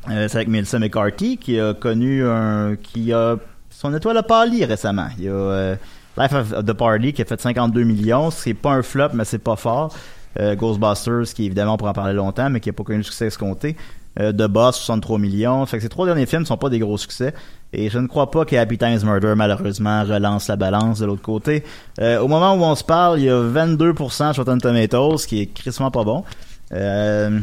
C'est 0.08 0.36
avec 0.36 0.48
Melissa 0.48 0.80
McCarthy 0.80 1.38
qui 1.38 1.60
a 1.60 1.74
connu 1.74 2.26
un 2.26 2.76
qui 2.76 3.14
a 3.14 3.38
son 3.70 3.96
étoile 3.96 4.18
a 4.18 4.24
pâli 4.24 4.66
récemment. 4.66 5.08
Il 5.18 5.26
y 5.26 5.30
a 5.30 5.78
Life 6.18 6.34
of 6.34 6.66
the 6.66 6.74
Party 6.74 7.14
qui 7.14 7.22
a 7.22 7.26
fait 7.26 7.40
52 7.40 7.84
millions. 7.84 8.30
C'est 8.30 8.54
pas 8.54 8.72
un 8.72 8.82
flop, 8.82 9.10
mais 9.14 9.26
c'est 9.26 9.40
pas 9.40 9.56
fort. 9.56 9.96
Euh, 10.40 10.56
Ghostbusters 10.56 11.34
qui 11.36 11.46
évidemment 11.46 11.76
on 11.76 11.78
pourra 11.78 11.92
en 11.92 11.94
parler 11.94 12.14
longtemps, 12.14 12.50
mais 12.50 12.60
qui 12.60 12.70
a 12.70 12.74
pas 12.74 12.84
connu 12.84 12.98
le 13.00 13.04
succès 13.04 13.28
escompté. 13.28 13.76
The 14.18 14.48
Boss 14.48 14.78
63 14.78 15.18
millions. 15.20 15.66
Fait 15.66 15.78
que 15.78 15.84
ces 15.84 15.90
trois 15.90 16.06
derniers 16.06 16.26
films 16.26 16.46
sont 16.46 16.58
pas 16.58 16.70
des 16.70 16.80
gros 16.80 16.98
succès. 16.98 17.34
Et 17.76 17.90
je 17.90 17.98
ne 17.98 18.06
crois 18.08 18.30
pas 18.30 18.46
que 18.46 18.56
Happy 18.56 18.78
Times 18.78 19.00
Murder 19.04 19.34
malheureusement 19.36 20.04
relance 20.04 20.48
la 20.48 20.56
balance 20.56 21.00
de 21.00 21.08
l'autre 21.08 21.24
côté. 21.24 21.64
Euh, 22.00 22.20
au 22.20 22.28
moment 22.28 22.54
où 22.54 22.62
on 22.64 22.76
se 22.76 22.84
parle, 22.84 23.20
il 23.20 23.26
y 23.26 23.30
a 23.30 23.42
22% 23.42 24.34
sur 24.34 24.46
Tomatoes, 24.46 25.18
ce 25.18 25.26
qui 25.28 25.42
est 25.42 25.46
crissement 25.48 25.90
pas 25.90 26.04
bon. 26.04 26.24
Euh, 26.72 27.40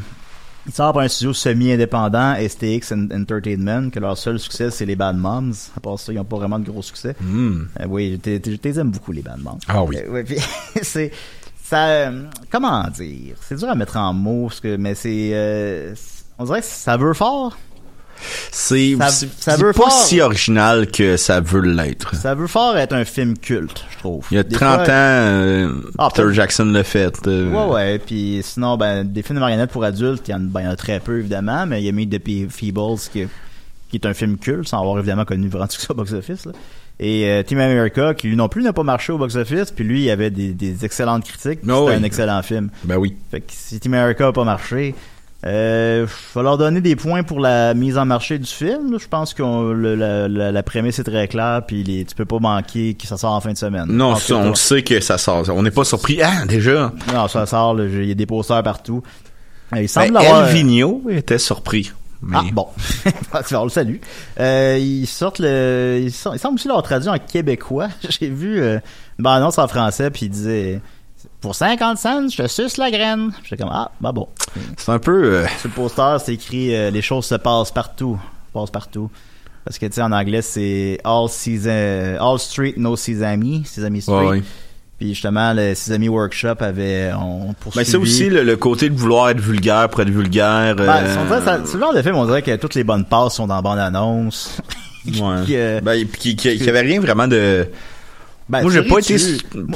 il 0.67 0.73
sort 0.73 0.93
par 0.93 1.03
un 1.03 1.09
studio 1.09 1.33
semi-indépendant, 1.33 2.35
STX 2.37 2.93
En- 2.93 3.11
Entertainment, 3.11 3.91
que 3.91 3.99
leur 3.99 4.17
seul 4.17 4.39
succès, 4.39 4.71
c'est 4.71 4.87
les 4.87 4.95
Bad 4.95 5.17
Moms. 5.17 5.53
À 5.77 5.81
part 5.81 5.99
ça, 5.99 6.13
ils 6.13 6.17
n'ont 6.17 6.25
pas 6.25 6.37
vraiment 6.37 6.61
de 6.61 6.71
gros 6.71 6.83
succès. 6.83 7.17
Hmm. 7.21 7.63
Euh, 7.81 7.87
oui, 7.89 8.21
je 8.25 8.57
les 8.63 8.79
aime 8.79 8.91
beaucoup, 8.93 9.11
les 9.11 9.23
Bad 9.23 9.41
Moms. 9.43 9.59
Ah 9.67 9.83
oui. 9.83 9.97
Euh, 9.99 10.23
puis 10.23 10.37
c'est... 10.83 11.11
Ça... 11.65 11.87
euh, 11.87 12.25
comment 12.51 12.85
dire? 12.91 13.35
C'est 13.41 13.57
dur 13.57 13.69
à 13.69 13.75
mettre 13.75 13.97
en 13.97 14.13
mots, 14.13 14.47
parce 14.47 14.61
que, 14.61 14.77
mais 14.77 14.95
c'est... 14.95 15.95
on 16.41 16.45
dirait 16.45 16.61
que 16.61 16.67
ça 16.67 16.97
veut 16.97 17.15
fort. 17.15 17.57
C'est 18.53 18.97
Ça- 18.99 19.11
ça 19.39 19.57
veut 19.57 19.73
pas 19.73 19.85
fort. 19.89 19.93
si 19.93 20.21
original 20.21 20.87
que 20.91 21.17
ça 21.17 21.41
veut 21.41 21.61
l'être. 21.63 22.15
Ça 22.17 22.35
veut 22.35 22.47
fort 22.49 22.77
être 22.77 22.93
un 22.93 23.05
film 23.07 23.39
culte, 23.39 23.85
je 23.91 23.99
trouve. 23.99 24.27
Il 24.31 24.35
y 24.35 24.39
a 24.39 24.43
Des 24.43 24.55
30 24.57 24.85
fois- 24.85 24.85
ans, 24.85 24.87
euh, 24.91 25.73
Ah, 25.97 26.09
Peter 26.15 26.29
Jackson 26.33 26.67
l'a 26.67 26.85
fait. 26.85 27.15
euh, 27.27 27.51
Ouais, 27.51 27.73
ouais. 27.75 27.99
Puis 27.99 28.41
sinon, 28.43 28.77
ben, 28.77 29.05
des 29.05 29.23
films 29.23 29.37
de 29.37 29.41
marionnettes 29.41 29.71
pour 29.71 29.85
adultes, 29.85 30.29
il 30.29 30.33
y 30.33 30.35
en, 30.35 30.41
ben, 30.41 30.61
y 30.63 30.67
en 30.67 30.71
a 30.71 30.77
très 30.77 31.01
peu, 31.01 31.19
évidemment, 31.21 31.65
mais 31.67 31.81
il 31.81 31.87
y 31.87 31.89
a 31.89 31.93
Meet 31.93 32.11
the 32.11 32.51
Feebles, 32.51 32.99
qui, 33.11 33.27
qui 33.91 33.97
est 33.97 34.07
un 34.07 34.13
film 34.13 34.37
culte, 34.37 34.69
sans 34.69 34.81
avoir 34.81 34.99
évidemment 34.99 35.25
connu 35.25 35.49
vraiment 35.49 35.67
de 35.67 35.73
succès 35.73 35.89
au 35.91 35.95
box-office. 35.95 36.47
Et 37.03 37.25
euh, 37.27 37.43
Team 37.43 37.59
America, 37.59 38.13
qui 38.13 38.29
lui 38.29 38.37
non 38.37 38.49
plus 38.51 38.63
n'a 38.63 38.75
pas 38.75 38.83
marché 38.83 39.15
au 39.15 39.19
box-office, 39.19 39.71
puis 39.71 39.85
lui, 39.85 40.03
il 40.05 40.11
avait 40.11 40.31
des, 40.31 40.53
des 40.53 40.85
excellentes 40.85 41.25
critiques, 41.25 41.61
Ah 41.63 41.67
c'était 41.69 41.73
oui. 41.79 41.95
un 41.95 42.03
excellent 42.03 42.43
film. 42.43 42.69
Ben 42.85 42.99
oui. 42.99 43.17
Fait 43.31 43.41
que 43.41 43.47
si 43.49 43.81
Team 43.81 43.95
America 43.95 44.27
a 44.27 44.33
pas 44.33 44.45
marché, 44.45 44.95
euh, 45.47 46.07
faut 46.07 46.43
leur 46.43 46.59
donner 46.59 46.81
des 46.81 46.97
points 46.97 47.23
pour 47.23 47.41
la 47.41 47.73
mise 47.75 47.97
en 47.97 48.05
marché 48.05 48.39
du 48.39 48.47
film. 48.47 48.93
là. 48.93 48.99
Je 49.01 49.09
pense 49.09 49.33
que 49.35 49.43
la, 49.43 50.29
la, 50.29 50.53
la 50.53 50.63
prémisse 50.63 50.99
est 50.99 51.05
très 51.05 51.29
claire, 51.29 51.63
puis 51.67 51.83
les, 51.83 52.05
tu 52.05 52.15
peux 52.15 52.27
pas 52.27 52.39
manquer 52.39 52.95
que 52.95 53.07
ça 53.07 53.17
sort 53.17 53.33
en 53.33 53.41
fin 53.41 53.53
de 53.53 53.59
semaine. 53.59 53.87
Je 53.89 53.93
Non, 53.93 54.17
ça, 54.17 54.35
on 54.37 54.55
sait 54.55 54.83
que 54.83 55.01
ça 55.01 55.17
sort. 55.19 55.45
On 55.49 55.63
n'est 55.63 55.71
pas 55.71 55.85
surpris. 55.85 56.21
Ah, 56.23 56.45
déjà. 56.47 56.93
non, 57.15 57.27
ça 57.29 57.47
sort, 57.47 57.81
il 57.81 58.05
y 58.07 58.11
a 58.11 58.15
des 58.15 58.27
posters 58.27 58.63
partout. 58.63 59.03
Euh, 59.75 59.83
Il 59.83 59.89
semble 59.89 60.13
Ben, 60.13 60.17
avoir... 60.21 60.49
El 60.49 60.55
Vigno 60.55 61.03
était 61.09 61.39
surpris. 61.39 61.93
Mais 62.23 62.37
Ah 62.39 62.45
bon, 62.53 62.67
on 63.55 63.65
le 63.65 63.71
salue. 63.71 63.97
Euh, 64.39 64.77
ils 64.79 65.07
sortent 65.07 65.39
le, 65.39 66.01
ils, 66.03 66.13
sont- 66.13 66.35
ils 66.35 66.39
semblent 66.39 66.57
aussi 66.57 66.69
l'avoir 66.69 66.83
traduit 66.85 67.09
en 67.09 67.17
québécois. 67.19 67.89
J'ai 68.11 68.29
vu 68.29 68.61
euh, 68.61 68.75
une 69.19 69.23
bande-annonce 69.23 69.57
en 69.57 69.67
français 69.69 70.11
puis 70.11 70.27
il 70.27 70.29
disait 70.29 70.81
pour 71.41 71.55
50 71.55 71.99
cents, 71.99 72.29
je 72.29 72.43
te 72.43 72.47
suce 72.49 72.77
la 72.77 72.91
graine. 72.91 73.33
J'étais 73.45 73.63
comme 73.63 73.73
ah 73.73 73.91
bah 74.01 74.13
bon. 74.13 74.29
c'est 74.77 74.93
un 74.93 74.99
peu... 74.99 75.25
euh, 75.25 75.47
Sur 75.59 75.69
le 75.71 75.75
poster, 75.75 76.17
c'est 76.25 76.35
écrit 76.35 76.75
euh, 76.75 76.91
les 76.91 77.03
choses 77.03 77.25
se 77.27 77.35
passent 77.37 77.71
partout, 77.71 78.19
passent 78.53 78.71
partout. 78.71 79.11
Parce 79.65 79.79
que 79.79 79.87
tu 79.87 79.93
sais 79.93 80.03
en 80.03 80.13
anglais 80.13 80.43
c'est 80.43 80.99
all 81.05 81.29
season, 81.29 82.17
all 82.21 82.39
street 82.39 82.75
no 82.77 82.97
sesame, 82.97 83.65
sesame 83.65 84.01
street. 84.01 84.15
ouais, 84.15 84.27
ouais. 84.29 84.43
Puis 84.99 85.11
justement 85.15 85.55
le 85.55 85.75
sesame 85.75 86.09
workshop 86.09 86.57
avait 86.61 87.11
on 87.19 87.55
poursuivi. 87.55 87.87
c'est 87.91 87.97
aussi 87.97 88.29
le, 88.29 88.43
le 88.43 88.57
côté 88.57 88.91
de 88.91 88.95
vouloir 88.95 89.31
être 89.31 89.41
vulgaire 89.41 89.89
pour 89.89 90.01
être 90.03 90.11
vulgaire. 90.11 90.77
Ben, 90.77 90.89
euh, 90.89 91.17
on 91.21 91.25
dirait, 91.25 91.41
ça- 91.43 91.61
c'est 91.65 91.75
le 91.75 91.81
genre 91.81 91.95
de 91.95 92.03
film, 92.03 92.17
on 92.17 92.27
dirait 92.27 92.43
que 92.43 92.55
toutes 92.57 92.75
les 92.75 92.85
bonnes 92.85 93.07
passes 93.07 93.35
sont 93.37 93.47
dans 93.47 93.63
bande 93.63 93.79
annonce. 93.79 94.59
ouais. 95.07 95.13
que- 95.47 95.81
Ben, 95.81 96.07
n'y 96.63 96.69
avait 96.69 96.81
rien 96.81 97.01
vraiment 97.01 97.27
de... 97.29 97.67
Ben, 98.51 98.63
Moi, 98.63 98.73
j'ai 98.73 98.83
pas 98.83 98.99
été-. 98.99 99.17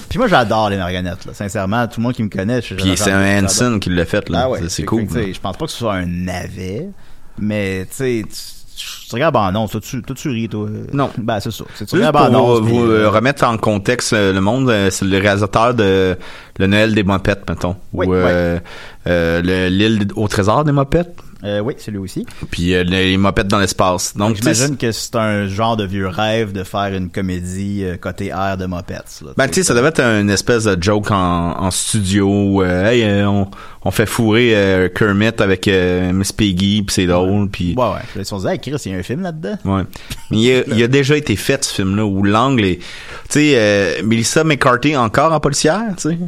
Puis 0.08 0.18
moi, 0.18 0.26
j'adore 0.28 0.68
les 0.70 0.76
marionnettes, 0.76 1.24
là. 1.26 1.32
Sincèrement, 1.32 1.86
tout 1.86 2.00
le 2.00 2.02
monde 2.04 2.12
qui 2.14 2.22
me 2.24 2.28
connaît, 2.28 2.60
je 2.60 2.74
Puis 2.74 2.96
c'est 2.96 3.12
un 3.12 3.44
Hanson 3.44 3.78
qui 3.80 3.88
l'a 3.90 4.04
fait, 4.04 4.28
là. 4.28 4.42
Ah 4.44 4.50
ouais, 4.50 4.60
C'est- 4.68 4.82
cool. 4.84 5.06
Je 5.10 5.38
pense 5.40 5.56
pas 5.56 5.66
que 5.66 5.70
ce 5.72 5.78
soit 5.78 5.94
un 5.94 6.06
navet, 6.06 6.88
mais 7.38 7.86
tu 7.88 7.94
sais, 7.96 8.24
tu- 8.28 9.12
regardes 9.14 9.34
ben 9.34 9.52
non, 9.52 9.68
toi 9.68 9.80
tu, 9.80 10.02
toi 10.02 10.16
tu 10.16 10.28
ris, 10.28 10.48
toi. 10.48 10.68
Non. 10.92 11.08
Ben 11.18 11.38
c'est 11.38 11.52
ça. 11.52 11.64
C'est- 11.76 11.86
Tu 11.86 11.96
Juste 11.96 12.08
regardes 12.08 12.32
pour 12.32 12.62
vous, 12.62 12.80
euh, 12.84 13.02
euh, 13.04 13.10
remettre 13.10 13.44
en 13.44 13.56
contexte 13.56 14.12
euh, 14.12 14.32
le 14.32 14.40
monde, 14.40 14.72
c'est 14.90 15.04
le 15.04 15.18
réalisateur 15.18 15.72
de 15.74 16.16
Le 16.58 16.66
Noël 16.66 16.94
des 16.94 17.04
mopettes, 17.04 17.48
mettons. 17.48 17.76
Oui, 17.92 18.06
ou 18.06 18.14
euh, 18.14 18.58
euh, 19.06 19.40
le- 19.42 19.68
l'île 19.68 20.08
au 20.16 20.26
trésor 20.26 20.64
des 20.64 20.72
mopettes. 20.72 21.14
Euh, 21.44 21.60
oui, 21.60 21.74
c'est 21.78 21.90
lui 21.90 21.98
aussi. 21.98 22.26
Puis 22.50 22.74
euh, 22.74 22.84
les 22.84 23.16
mopettes 23.16 23.48
dans 23.48 23.58
l'espace. 23.58 24.16
Donc, 24.16 24.36
J'imagine 24.36 24.76
que 24.76 24.92
c'est 24.92 25.14
un 25.16 25.46
genre 25.46 25.76
de 25.76 25.84
vieux 25.84 26.08
rêve 26.08 26.52
de 26.52 26.64
faire 26.64 26.94
une 26.94 27.10
comédie 27.10 27.84
euh, 27.84 27.96
côté 27.96 28.28
air 28.28 28.56
de. 28.56 28.64
Là, 28.64 29.32
Ben, 29.36 29.46
tu 29.48 29.54
sais, 29.54 29.62
ça 29.62 29.74
devait 29.74 29.88
être 29.88 30.00
une 30.00 30.30
espèce 30.30 30.64
de 30.64 30.82
joke 30.82 31.10
en, 31.10 31.52
en 31.60 31.70
studio. 31.70 32.26
où, 32.26 32.62
hey, 32.64 33.24
on, 33.24 33.48
on 33.84 33.90
fait 33.90 34.06
fourrer 34.06 34.90
Kermit 34.94 35.32
avec 35.38 35.68
Miss 35.68 36.32
Piggy, 36.32 36.82
puis 36.82 36.94
c'est 36.94 37.06
drôle, 37.06 37.48
puis... 37.50 37.74
Ouais, 37.76 37.84
ouais. 37.84 38.00
Ils 38.16 38.24
se 38.24 38.30
sont 38.30 38.38
dit, 38.38 38.46
hey, 38.48 38.58
Chris, 38.58 38.80
il 38.86 38.92
y 38.92 38.94
a 38.94 38.98
un 38.98 39.02
film 39.02 39.22
là-dedans. 39.22 39.58
Ouais. 39.64 39.82
Mais 40.30 40.38
il 40.38 40.50
a, 40.52 40.62
il 40.74 40.82
a 40.82 40.88
déjà 40.88 41.16
été 41.16 41.36
fait, 41.36 41.62
ce 41.62 41.74
film-là, 41.74 42.04
où 42.04 42.22
l'angle 42.22 42.64
est... 42.64 42.78
Tu 43.30 43.50
sais, 43.52 44.00
Melissa 44.02 44.44
McCarthy 44.44 44.96
encore 44.96 45.32
en 45.32 45.40
policière, 45.40 45.84
tu 45.96 46.10
sais. 46.10 46.18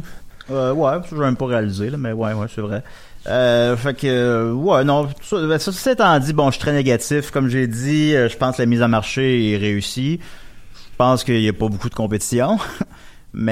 Ouais, 0.49 0.91
ça, 0.91 1.03
j'ai 1.11 1.17
même 1.17 1.35
pas 1.35 1.47
réalisé, 1.47 1.89
là, 1.89 1.97
mais 1.97 2.13
ouais, 2.13 2.33
ouais, 2.33 2.47
c'est 2.53 2.61
vrai. 2.61 2.83
Euh, 3.27 3.75
fait 3.75 3.93
que, 3.93 4.51
ouais, 4.53 4.83
non, 4.83 5.09
ça, 5.21 5.37
ben, 5.45 5.57
ça, 5.59 5.91
étant 5.91 6.17
dit, 6.19 6.33
bon, 6.33 6.47
je 6.47 6.51
suis 6.55 6.61
très 6.61 6.73
négatif. 6.73 7.31
Comme 7.31 7.49
j'ai 7.49 7.67
dit, 7.67 8.15
euh, 8.15 8.29
je 8.29 8.37
pense 8.37 8.57
que 8.57 8.61
la 8.61 8.65
mise 8.67 8.81
en 8.81 8.87
marché 8.87 9.51
est 9.51 9.57
réussie. 9.57 10.19
Je 10.73 10.95
pense 10.97 11.23
qu'il 11.23 11.41
y 11.41 11.49
a 11.49 11.53
pas 11.53 11.67
beaucoup 11.67 11.89
de 11.89 11.95
compétition. 11.95 12.57
Mais 13.33 13.51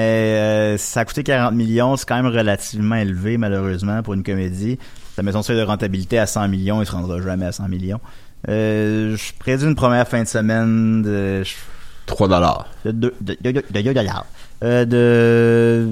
euh, 0.72 0.78
ça 0.78 1.00
a 1.00 1.04
coûté 1.04 1.22
40 1.22 1.54
millions, 1.54 1.96
c'est 1.96 2.08
quand 2.08 2.16
même 2.20 2.32
relativement 2.32 2.96
élevé, 2.96 3.36
malheureusement, 3.36 4.02
pour 4.02 4.14
une 4.14 4.24
comédie. 4.24 4.78
Ça 5.14 5.22
met 5.22 5.30
son 5.32 5.42
seuil 5.42 5.58
de 5.58 5.62
rentabilité 5.62 6.18
à 6.18 6.26
100 6.26 6.48
millions, 6.48 6.82
il 6.82 6.86
se 6.86 6.92
rendra 6.92 7.20
jamais 7.22 7.46
à 7.46 7.52
100 7.52 7.68
millions. 7.68 8.00
Euh, 8.48 9.16
je 9.16 9.32
prédis 9.38 9.64
une 9.64 9.74
première 9.76 10.08
fin 10.08 10.22
de 10.22 10.28
semaine 10.28 11.02
de... 11.02 11.42
je- 11.44 11.54
3 12.06 12.28
dollars. 12.28 12.66
de 12.84 12.90
deux 12.92 13.14
de, 13.20 13.36
de, 13.40 13.50
de, 13.50 13.62
de 13.70 13.80
deux 13.82 13.94
dollars. 13.94 14.26
Euh, 14.64 14.84
de, 14.84 15.86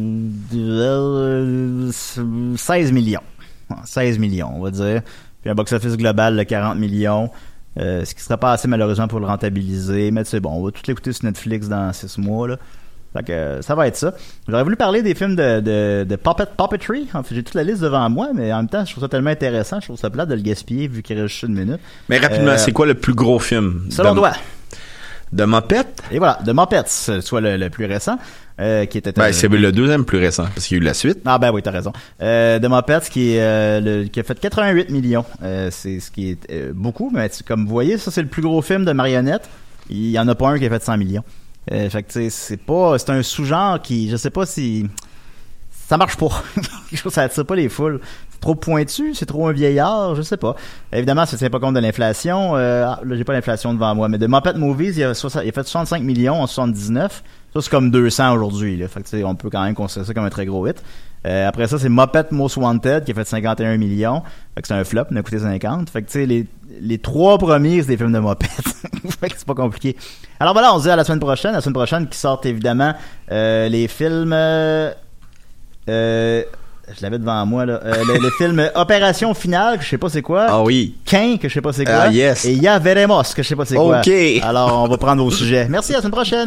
de, 0.53 1.90
euh, 1.90 1.90
16 2.57 2.92
millions. 2.92 3.20
Ouais, 3.75 3.83
16 3.85 4.19
millions, 4.19 4.51
on 4.55 4.61
va 4.63 4.71
dire. 4.71 5.03
Puis 5.43 5.51
un 5.51 5.55
box-office 5.55 5.97
global 5.97 6.37
de 6.37 6.43
40 6.43 6.79
millions. 6.79 7.31
Euh, 7.79 8.05
ce 8.05 8.15
qui 8.15 8.23
serait 8.23 8.37
pas 8.37 8.53
assez 8.53 8.69
malheureusement 8.69 9.09
pour 9.09 9.21
le 9.21 9.27
rentabiliser. 9.27 10.11
Mais 10.11 10.25
c'est 10.25 10.41
bon, 10.41 10.51
on 10.53 10.65
va 10.65 10.71
tout 10.71 10.83
l'écouter 10.87 11.13
sur 11.13 11.25
Netflix 11.25 11.69
dans 11.69 11.93
6 11.93 12.19
mois. 12.19 12.49
Là. 12.49 12.57
Fait 13.13 13.23
que, 13.23 13.59
ça 13.63 13.75
va 13.77 13.87
être 13.87 13.97
ça. 13.97 14.13
J'aurais 14.49 14.65
voulu 14.65 14.75
parler 14.77 15.01
des 15.03 15.15
films 15.15 15.37
de, 15.37 15.61
de, 15.61 16.05
de 16.09 16.17
puppet, 16.17 16.47
puppetry. 16.57 17.07
En 17.15 17.23
fait, 17.23 17.35
j'ai 17.37 17.43
toute 17.45 17.55
la 17.55 17.63
liste 17.63 17.81
devant 17.81 18.09
moi, 18.11 18.31
mais 18.35 18.53
en 18.53 18.57
même 18.59 18.69
temps, 18.69 18.85
je 18.85 18.91
trouve 18.91 19.05
ça 19.05 19.09
tellement 19.09 19.31
intéressant. 19.31 19.79
Je 19.81 19.87
trouve 19.87 19.99
ça 19.99 20.11
plate 20.11 20.29
de 20.29 20.35
le 20.35 20.41
gaspiller 20.43 20.89
vu 20.89 21.03
qu'il 21.03 21.17
reste 21.21 21.29
juste 21.33 21.43
une 21.45 21.55
minute. 21.55 21.81
Mais 22.09 22.19
rapidement, 22.19 22.53
Euh, 22.53 22.57
c'est 22.59 22.73
quoi 22.73 22.87
le 22.87 22.95
plus 22.95 23.15
gros 23.15 23.39
film? 23.39 23.87
Selon 23.91 24.15
toi? 24.17 24.33
De 25.35 25.44
Mopette? 25.44 26.03
Et 26.12 26.18
voilà, 26.18 26.38
de 26.44 26.53
Muppets, 26.53 27.20
soit 27.20 27.40
le, 27.40 27.57
le 27.57 27.68
plus 27.68 27.87
récent, 27.87 28.18
euh, 28.61 28.87
qui 28.87 28.99
était... 28.99 29.12
Ben, 29.12 29.33
c'est 29.33 29.49
le 29.49 29.73
deuxième 29.73 30.05
plus 30.05 30.18
récent, 30.18 30.44
parce 30.55 30.66
qu'il 30.66 30.77
y 30.77 30.81
a 30.81 30.83
eu 30.83 30.85
la 30.87 30.94
suite. 30.94 31.18
Ah 31.25 31.38
ben 31.38 31.51
oui, 31.53 31.61
t'as 31.61 31.73
raison. 31.73 31.92
Euh, 32.23 32.59
The 32.61 32.68
Muppets 32.68 33.11
qui, 33.11 33.37
euh, 33.38 33.81
le- 33.81 34.05
qui 34.09 34.20
a 34.20 34.23
fait 34.23 34.38
88 34.38 34.90
millions. 34.90 35.25
Euh, 35.42 35.70
c'est 35.73 35.99
ce 35.99 36.11
qui 36.12 36.31
est 36.49 36.73
beaucoup, 36.73 37.11
mais 37.12 37.29
comme 37.47 37.64
vous 37.64 37.73
voyez, 37.73 37.99
ça 37.99 38.11
c'est 38.12 38.23
le 38.23 38.29
plus 38.29 38.42
gros 38.42 38.62
film 38.62 38.85
de 38.85 38.92
marionnettes. 38.92 39.49
Il 39.90 40.11
y 40.11 40.18
en 40.18 40.29
a 40.29 40.35
pas 40.37 40.49
un 40.51 40.59
qui 40.59 40.66
a 40.66 40.70
fait 40.70 40.83
100 40.85 40.97
millions. 40.99 41.25
Fait 41.68 42.03
que 42.05 42.29
c'est 42.31 42.57
pas, 42.59 42.97
c'est 42.99 43.11
un 43.11 43.23
sous-genre 43.23 43.83
qui, 43.83 44.09
je 44.11 44.16
sais 44.16 44.31
pas 44.31 44.47
si 44.47 44.87
ça 45.88 45.97
marche 45.97 46.16
pas. 46.16 46.29
Je 46.92 46.99
trouve 47.01 47.11
que 47.11 47.14
ça 47.14 47.23
attire 47.23 47.44
pas 47.44 47.57
les 47.57 47.68
foules. 47.68 48.01
Trop 48.45 48.55
pointu, 48.55 49.15
c'est 49.15 49.25
trop 49.25 49.49
un 49.49 49.53
vieillard, 49.53 50.15
je 50.15 50.21
sais 50.21 50.37
pas. 50.37 50.55
Évidemment, 50.93 51.25
ça 51.25 51.39
tient 51.39 51.49
pas 51.49 51.61
compte 51.61 51.77
de 51.77 51.81
l'inflation. 51.81 52.57
Euh, 52.57 52.85
ah, 52.87 53.01
là, 53.03 53.17
j'ai 53.17 53.25
pas 53.25 53.33
l'inflation 53.33 53.73
devant 53.73 53.95
moi, 53.95 54.11
mais 54.11 54.19
de 54.19 54.27
Muppet 54.27 54.53
Movies, 54.53 54.99
il 54.99 55.03
a, 55.03 55.13
a 55.13 55.15
fait 55.15 55.63
65 55.63 56.03
millions 56.03 56.43
en 56.43 56.47
79. 56.47 57.23
Ça, 57.55 57.61
c'est 57.63 57.71
comme 57.71 57.91
200 57.91 58.35
aujourd'hui, 58.35 58.77
là. 58.77 58.87
Fait 58.87 59.03
que, 59.03 59.25
on 59.25 59.35
peut 59.35 59.49
quand 59.49 59.65
même 59.65 59.75
considérer 59.75 60.07
ça 60.07 60.13
comme 60.13 60.27
un 60.27 60.29
très 60.29 60.45
gros 60.45 60.67
hit. 60.67 60.83
Euh, 61.27 61.49
après 61.49 61.67
ça, 61.69 61.79
c'est 61.79 61.89
Muppet 61.89 62.27
Most 62.33 62.59
Wanted 62.59 63.05
qui 63.05 63.13
a 63.13 63.15
fait 63.15 63.25
51 63.25 63.79
millions. 63.79 64.23
Fait 64.55 64.61
que 64.61 64.69
c'est 64.69 64.75
un 64.75 64.85
flop, 64.85 65.05
il 65.11 65.17
a 65.17 65.23
coûté 65.23 65.39
50. 65.39 65.89
Fait 65.89 66.03
que, 66.03 66.11
tu 66.11 66.27
sais, 66.27 66.47
les, 66.83 66.99
trois 66.99 67.39
premiers, 67.39 67.81
c'est 67.81 67.89
des 67.89 67.97
films 67.97 68.13
de 68.13 68.19
Muppet. 68.19 68.45
fait 69.21 69.31
que 69.31 69.39
c'est 69.39 69.47
pas 69.47 69.55
compliqué. 69.55 69.97
Alors 70.39 70.53
voilà, 70.53 70.75
on 70.75 70.79
se 70.81 70.83
dit 70.83 70.91
à 70.91 70.97
la 70.97 71.05
semaine 71.05 71.19
prochaine. 71.19 71.55
La 71.55 71.63
semaine 71.63 71.73
prochaine 71.73 72.09
qui 72.09 72.19
sortent 72.19 72.45
évidemment 72.45 72.93
euh, 73.33 73.71
les 73.71 73.89
films... 73.89 74.35
euh, 74.35 74.93
je 76.97 77.03
l'avais 77.03 77.18
devant 77.18 77.44
moi 77.47 77.66
là. 77.66 77.81
Euh, 77.85 77.94
le, 78.07 78.18
le 78.18 78.31
film 78.31 78.70
Opération 78.75 79.33
Finale, 79.35 79.79
que 79.79 79.85
je 79.85 79.88
sais 79.90 79.99
pas 79.99 80.09
c'est 80.09 80.23
quoi. 80.23 80.47
Ah 80.49 80.62
oui. 80.62 80.94
Quin, 81.05 81.37
que 81.38 81.49
je 81.49 81.55
sais 81.55 81.61
pas 81.61 81.73
c'est 81.73 81.85
quoi. 81.85 81.94
Ah, 82.03 82.11
yes. 82.11 82.44
Et 82.44 82.55
Ya 82.55 82.79
Veremos, 82.79 83.23
que 83.35 83.42
je 83.42 83.49
sais 83.49 83.57
pas 83.57 83.64
c'est 83.64 83.75
quoi. 83.77 84.01
Ok. 84.01 84.11
Alors 84.42 84.83
on 84.85 84.88
va 84.88 84.97
prendre 84.97 85.23
vos 85.25 85.31
sujets. 85.31 85.66
Merci, 85.68 85.92
à 85.92 85.97
la 85.97 86.01
semaine 86.03 86.12
prochaine. 86.12 86.38